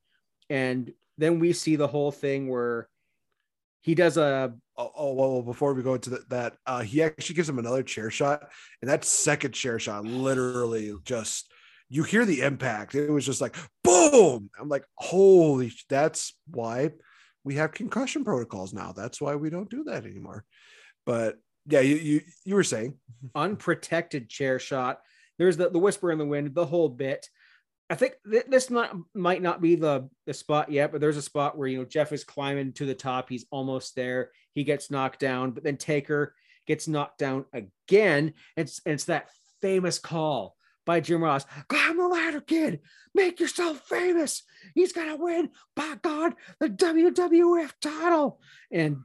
[0.49, 2.87] And then we see the whole thing where
[3.81, 7.03] he does a Oh, oh well, well, before we go into the, that, uh, he
[7.03, 8.47] actually gives him another chair shot,
[8.81, 11.51] and that second chair shot literally just
[11.89, 12.95] you hear the impact.
[12.95, 14.49] It was just like boom.
[14.57, 16.91] I'm like, holy, that's why
[17.43, 18.93] we have concussion protocols now.
[18.93, 20.45] That's why we don't do that anymore.
[21.05, 21.35] But
[21.65, 22.93] yeah, you you you were saying,
[23.35, 24.99] unprotected chair shot.
[25.39, 27.27] There's the, the whisper in the wind, the whole bit.
[27.89, 31.23] I think th- this not might not be the, the spot yet, but there's a
[31.23, 33.29] spot where you know Jeff is climbing to the top.
[33.29, 34.29] He's almost there.
[34.53, 36.35] He gets knocked down, but then Taker
[36.67, 38.33] gets knocked down again.
[38.55, 39.29] It's it's that
[39.61, 41.45] famous call by Jim Ross.
[41.67, 42.81] Climb the ladder, kid.
[43.15, 44.43] Make yourself famous.
[44.75, 45.49] He's gonna win.
[45.75, 48.39] By God, the WWF title.
[48.71, 48.97] And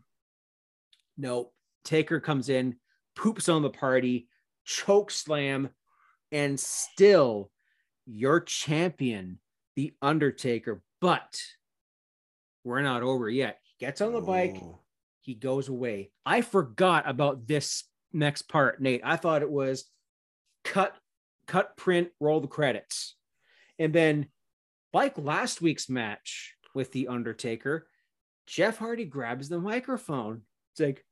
[1.16, 1.52] no,
[1.84, 2.76] Taker comes in,
[3.16, 4.28] poops on the party,
[4.64, 5.70] choke slam,
[6.34, 7.50] and still
[8.06, 9.38] your champion,
[9.76, 10.82] The Undertaker.
[11.00, 11.40] But
[12.64, 13.60] we're not over yet.
[13.62, 14.60] He gets on the bike,
[15.20, 16.10] he goes away.
[16.26, 19.00] I forgot about this next part, Nate.
[19.04, 19.84] I thought it was
[20.64, 20.94] cut,
[21.46, 23.14] cut, print, roll the credits.
[23.78, 24.26] And then,
[24.92, 27.86] like last week's match with The Undertaker,
[28.46, 30.42] Jeff Hardy grabs the microphone.
[30.72, 31.04] It's like,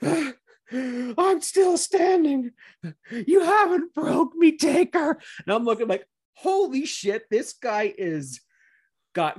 [0.02, 0.32] ah,
[0.72, 2.52] I'm still standing.
[3.10, 5.20] You haven't broke me, Taker.
[5.44, 8.40] And I'm looking like, holy shit, this guy is
[9.14, 9.38] got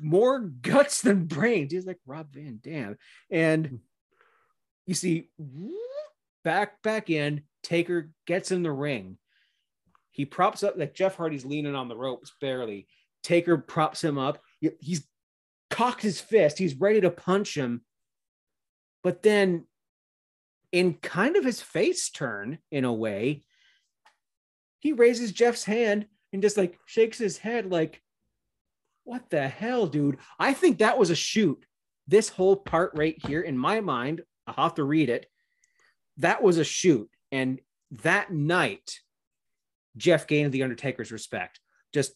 [0.00, 1.72] more guts than brains.
[1.72, 2.96] He's like Rob Van Dam.
[3.30, 3.80] And
[4.86, 5.30] you see,
[6.44, 9.18] back back in, Taker gets in the ring.
[10.10, 12.86] He props up like Jeff Hardy's leaning on the ropes barely.
[13.22, 14.38] Taker props him up.
[14.80, 15.06] He's
[15.70, 16.58] cocked his fist.
[16.58, 17.82] He's ready to punch him.
[19.02, 19.66] But then,
[20.74, 23.44] in kind of his face turn, in a way,
[24.80, 28.02] he raises Jeff's hand and just like shakes his head, like,
[29.04, 30.18] what the hell, dude?
[30.36, 31.64] I think that was a shoot.
[32.08, 35.26] This whole part right here, in my mind, I'll have to read it.
[36.16, 37.08] that was a shoot.
[37.30, 37.60] And
[38.02, 38.98] that night,
[39.96, 41.60] Jeff gained the Undertaker's respect.
[41.92, 42.14] Just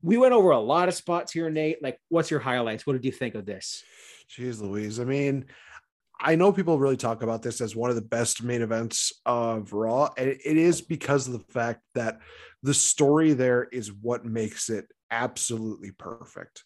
[0.00, 1.82] we went over a lot of spots here, Nate.
[1.82, 2.86] Like, what's your highlights?
[2.86, 3.82] What did you think of this?
[4.30, 4.98] Jeez Louise.
[4.98, 5.44] I mean,
[6.20, 9.72] I know people really talk about this as one of the best main events of
[9.72, 12.18] Raw, and it is because of the fact that
[12.62, 16.64] the story there is what makes it absolutely perfect.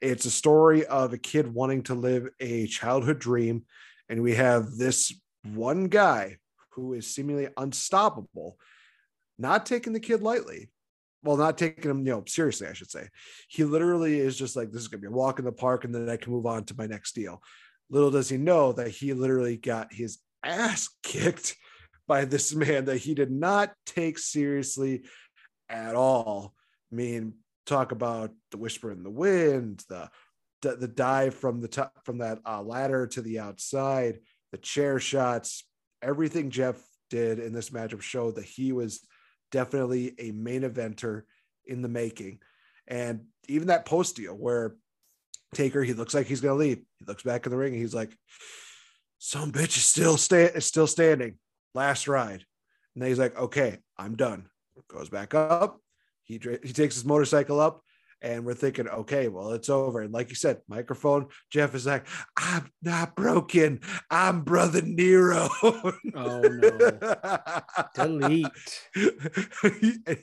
[0.00, 3.64] It's a story of a kid wanting to live a childhood dream,
[4.08, 6.38] and we have this one guy
[6.70, 8.56] who is seemingly unstoppable,
[9.38, 10.70] not taking the kid lightly.
[11.22, 13.08] Well, not taking him, you know, seriously, I should say.
[13.48, 15.94] He literally is just like, this is gonna be a walk in the park, and
[15.94, 17.42] then I can move on to my next deal
[17.90, 21.56] Little does he know that he literally got his ass kicked
[22.06, 25.04] by this man that he did not take seriously
[25.68, 26.54] at all.
[26.92, 27.34] I mean,
[27.66, 30.08] talk about the whisper in the wind, the
[30.62, 34.20] the, the dive from the top from that uh, ladder to the outside,
[34.52, 35.64] the chair shots,
[36.02, 36.76] everything Jeff
[37.10, 39.06] did in this matchup showed that he was
[39.52, 41.22] definitely a main eventer
[41.66, 42.38] in the making.
[42.88, 44.76] And even that post deal where
[45.54, 46.82] Taker, he looks like he's gonna leave.
[46.98, 48.16] He looks back in the ring he's like,
[49.18, 51.38] "Some bitch is still stay is still standing.
[51.74, 52.44] Last ride."
[52.94, 54.48] And then he's like, "Okay, I'm done."
[54.88, 55.80] Goes back up.
[56.24, 57.82] He he takes his motorcycle up,
[58.26, 60.02] and we're thinking, okay, well, it's over.
[60.02, 63.80] And like you said, microphone, Jeff is like, I'm not broken.
[64.10, 65.48] I'm brother Nero.
[65.62, 65.92] oh
[66.42, 67.62] no.
[67.94, 68.46] Delete.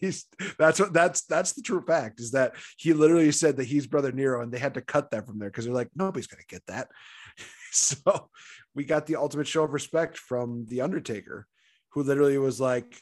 [0.02, 0.26] he's
[0.60, 4.12] that's what that's that's the true fact is that he literally said that he's brother
[4.12, 6.64] Nero, and they had to cut that from there because they're like, nobody's gonna get
[6.68, 6.90] that.
[7.72, 8.30] so
[8.76, 11.48] we got the ultimate show of respect from the Undertaker,
[11.92, 13.00] who literally was like,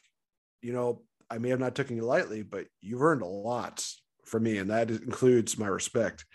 [0.62, 3.84] you know, I may have not taken you lightly, but you've earned a lot
[4.32, 6.26] for me, and that includes my respect.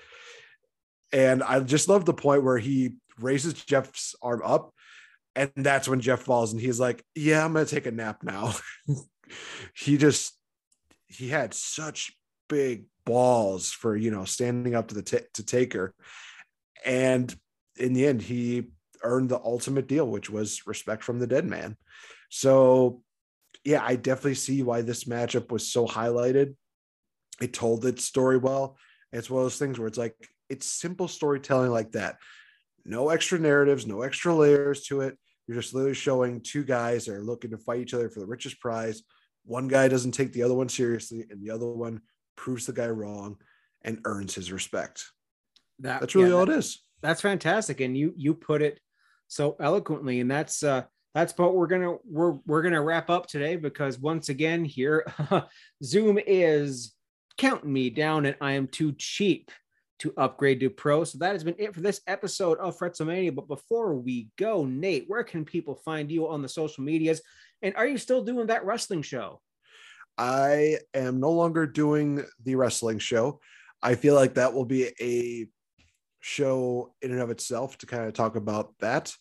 [1.12, 4.72] And I just love the point where he raises Jeff's arm up,
[5.34, 8.55] and that's when Jeff falls, and he's like, "Yeah, I'm gonna take a nap now."
[9.74, 10.38] he just
[11.07, 12.12] he had such
[12.49, 15.94] big balls for you know standing up to the t- to Taker,
[16.84, 17.34] and
[17.78, 18.68] in the end, he
[19.03, 21.76] earned the ultimate deal, which was respect from the dead man.
[22.30, 23.03] So,
[23.64, 26.55] yeah, I definitely see why this matchup was so highlighted
[27.41, 28.76] it told its story well.
[29.12, 30.14] It's one of those things where it's like
[30.49, 32.16] it's simple storytelling like that.
[32.84, 35.18] No extra narratives, no extra layers to it.
[35.47, 38.26] You're just literally showing two guys that are looking to fight each other for the
[38.26, 39.03] richest prize.
[39.45, 42.01] One guy doesn't take the other one seriously, and the other one
[42.37, 43.37] proves the guy wrong
[43.82, 45.05] and earns his respect.
[45.80, 46.82] That, that's really yeah, all that, it is.
[47.03, 48.80] That's fantastic, and you you put it
[49.28, 50.82] so eloquently, and that's uh
[51.14, 55.07] that's what we're gonna we're we're gonna wrap up today because once again here,
[55.84, 56.95] Zoom is
[57.37, 59.51] counting me down and I am too cheap
[59.99, 61.05] to upgrade to pro.
[61.05, 63.34] So that has been it for this episode of Fretzelmania.
[63.34, 67.22] But before we go, Nate, where can people find you on the social medias?
[67.62, 69.41] And are you still doing that wrestling show?
[70.18, 73.41] I am no longer doing the wrestling show.
[73.82, 75.47] I feel like that will be a
[76.20, 79.14] show in and of itself to kind of talk about that.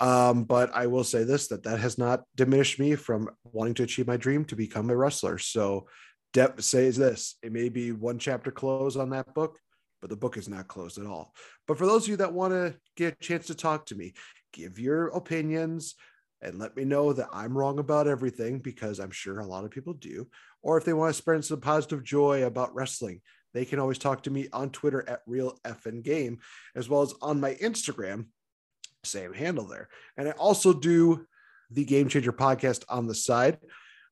[0.00, 3.84] Um, but I will say this that that has not diminished me from wanting to
[3.84, 5.38] achieve my dream to become a wrestler.
[5.38, 5.86] So
[6.34, 9.58] Depp says this it may be one chapter closed on that book,
[10.00, 11.32] but the book is not closed at all.
[11.66, 14.14] But for those of you that want to get a chance to talk to me,
[14.52, 15.94] give your opinions
[16.42, 19.70] and let me know that I'm wrong about everything because I'm sure a lot of
[19.70, 20.28] people do.
[20.62, 23.22] Or if they want to spread some positive joy about wrestling,
[23.54, 26.40] they can always talk to me on Twitter at Real FN Game,
[26.74, 28.26] as well as on my Instagram,
[29.04, 29.88] same handle there.
[30.16, 31.26] And I also do
[31.70, 33.58] the Game Changer podcast on the side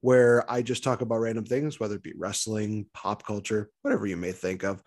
[0.03, 4.17] where I just talk about random things, whether it be wrestling, pop culture, whatever you
[4.17, 4.83] may think of.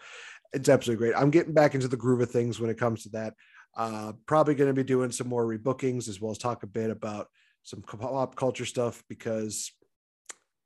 [0.53, 1.19] It's absolutely great.
[1.19, 3.33] I'm getting back into the groove of things when it comes to that.
[3.75, 6.89] Uh, probably going to be doing some more rebookings as well as talk a bit
[6.89, 7.27] about
[7.63, 9.71] some pop culture stuff because,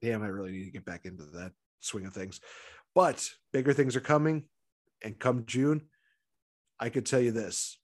[0.02, 2.39] damn, I really need to get back into that swing of things.
[2.95, 4.45] But bigger things are coming.
[5.04, 5.84] And come June,
[6.80, 7.80] I could tell you this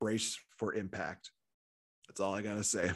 [0.00, 1.32] brace for impact.
[2.06, 2.92] That's all I got to say.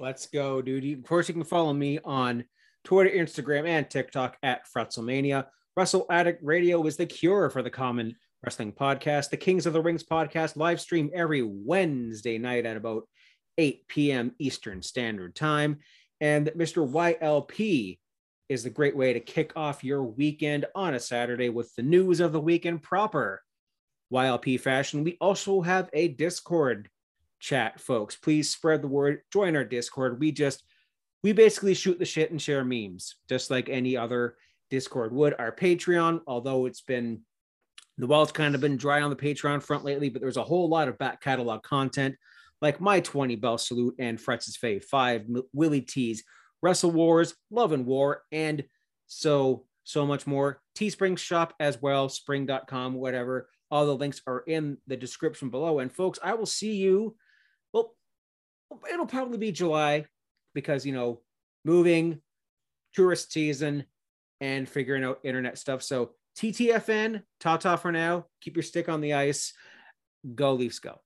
[0.00, 0.98] Let's go, dude.
[0.98, 2.44] Of course, you can follow me on
[2.84, 5.44] Twitter, Instagram, and TikTok at Fretzelmania.
[5.76, 9.28] Wrestle Addict Radio is the cure for the common wrestling podcast.
[9.28, 13.02] The Kings of the Rings podcast live stream every Wednesday night at about
[13.58, 14.34] 8 p.m.
[14.38, 15.80] Eastern Standard Time.
[16.18, 16.90] And Mr.
[16.90, 17.98] YLP
[18.48, 22.20] is the great way to kick off your weekend on a Saturday with the news
[22.20, 23.42] of the weekend proper.
[24.10, 25.04] YLP fashion.
[25.04, 26.88] We also have a Discord
[27.40, 28.16] chat, folks.
[28.16, 29.22] Please spread the word.
[29.32, 30.20] Join our Discord.
[30.20, 30.62] We just
[31.22, 34.36] we basically shoot the shit and share memes, just like any other
[34.70, 35.34] Discord would.
[35.38, 37.22] Our Patreon, although it's been
[37.98, 40.68] the well's kind of been dry on the Patreon front lately, but there's a whole
[40.68, 42.14] lot of back catalog content
[42.62, 46.22] like my 20 bell salute and Fretz's Fave 5, Willie T's,
[46.62, 48.64] Wrestle Wars, Love and War, and
[49.06, 50.60] so, so much more.
[50.76, 53.48] Teespring shop as well, spring.com, whatever.
[53.70, 55.78] All the links are in the description below.
[55.78, 57.16] And folks, I will see you.
[57.72, 57.94] Well,
[58.92, 60.06] it'll probably be July
[60.54, 61.20] because, you know,
[61.64, 62.20] moving,
[62.94, 63.84] tourist season,
[64.40, 65.82] and figuring out internet stuff.
[65.82, 68.26] So, TTFN, ta ta for now.
[68.40, 69.52] Keep your stick on the ice.
[70.34, 71.00] Go Leafs, go.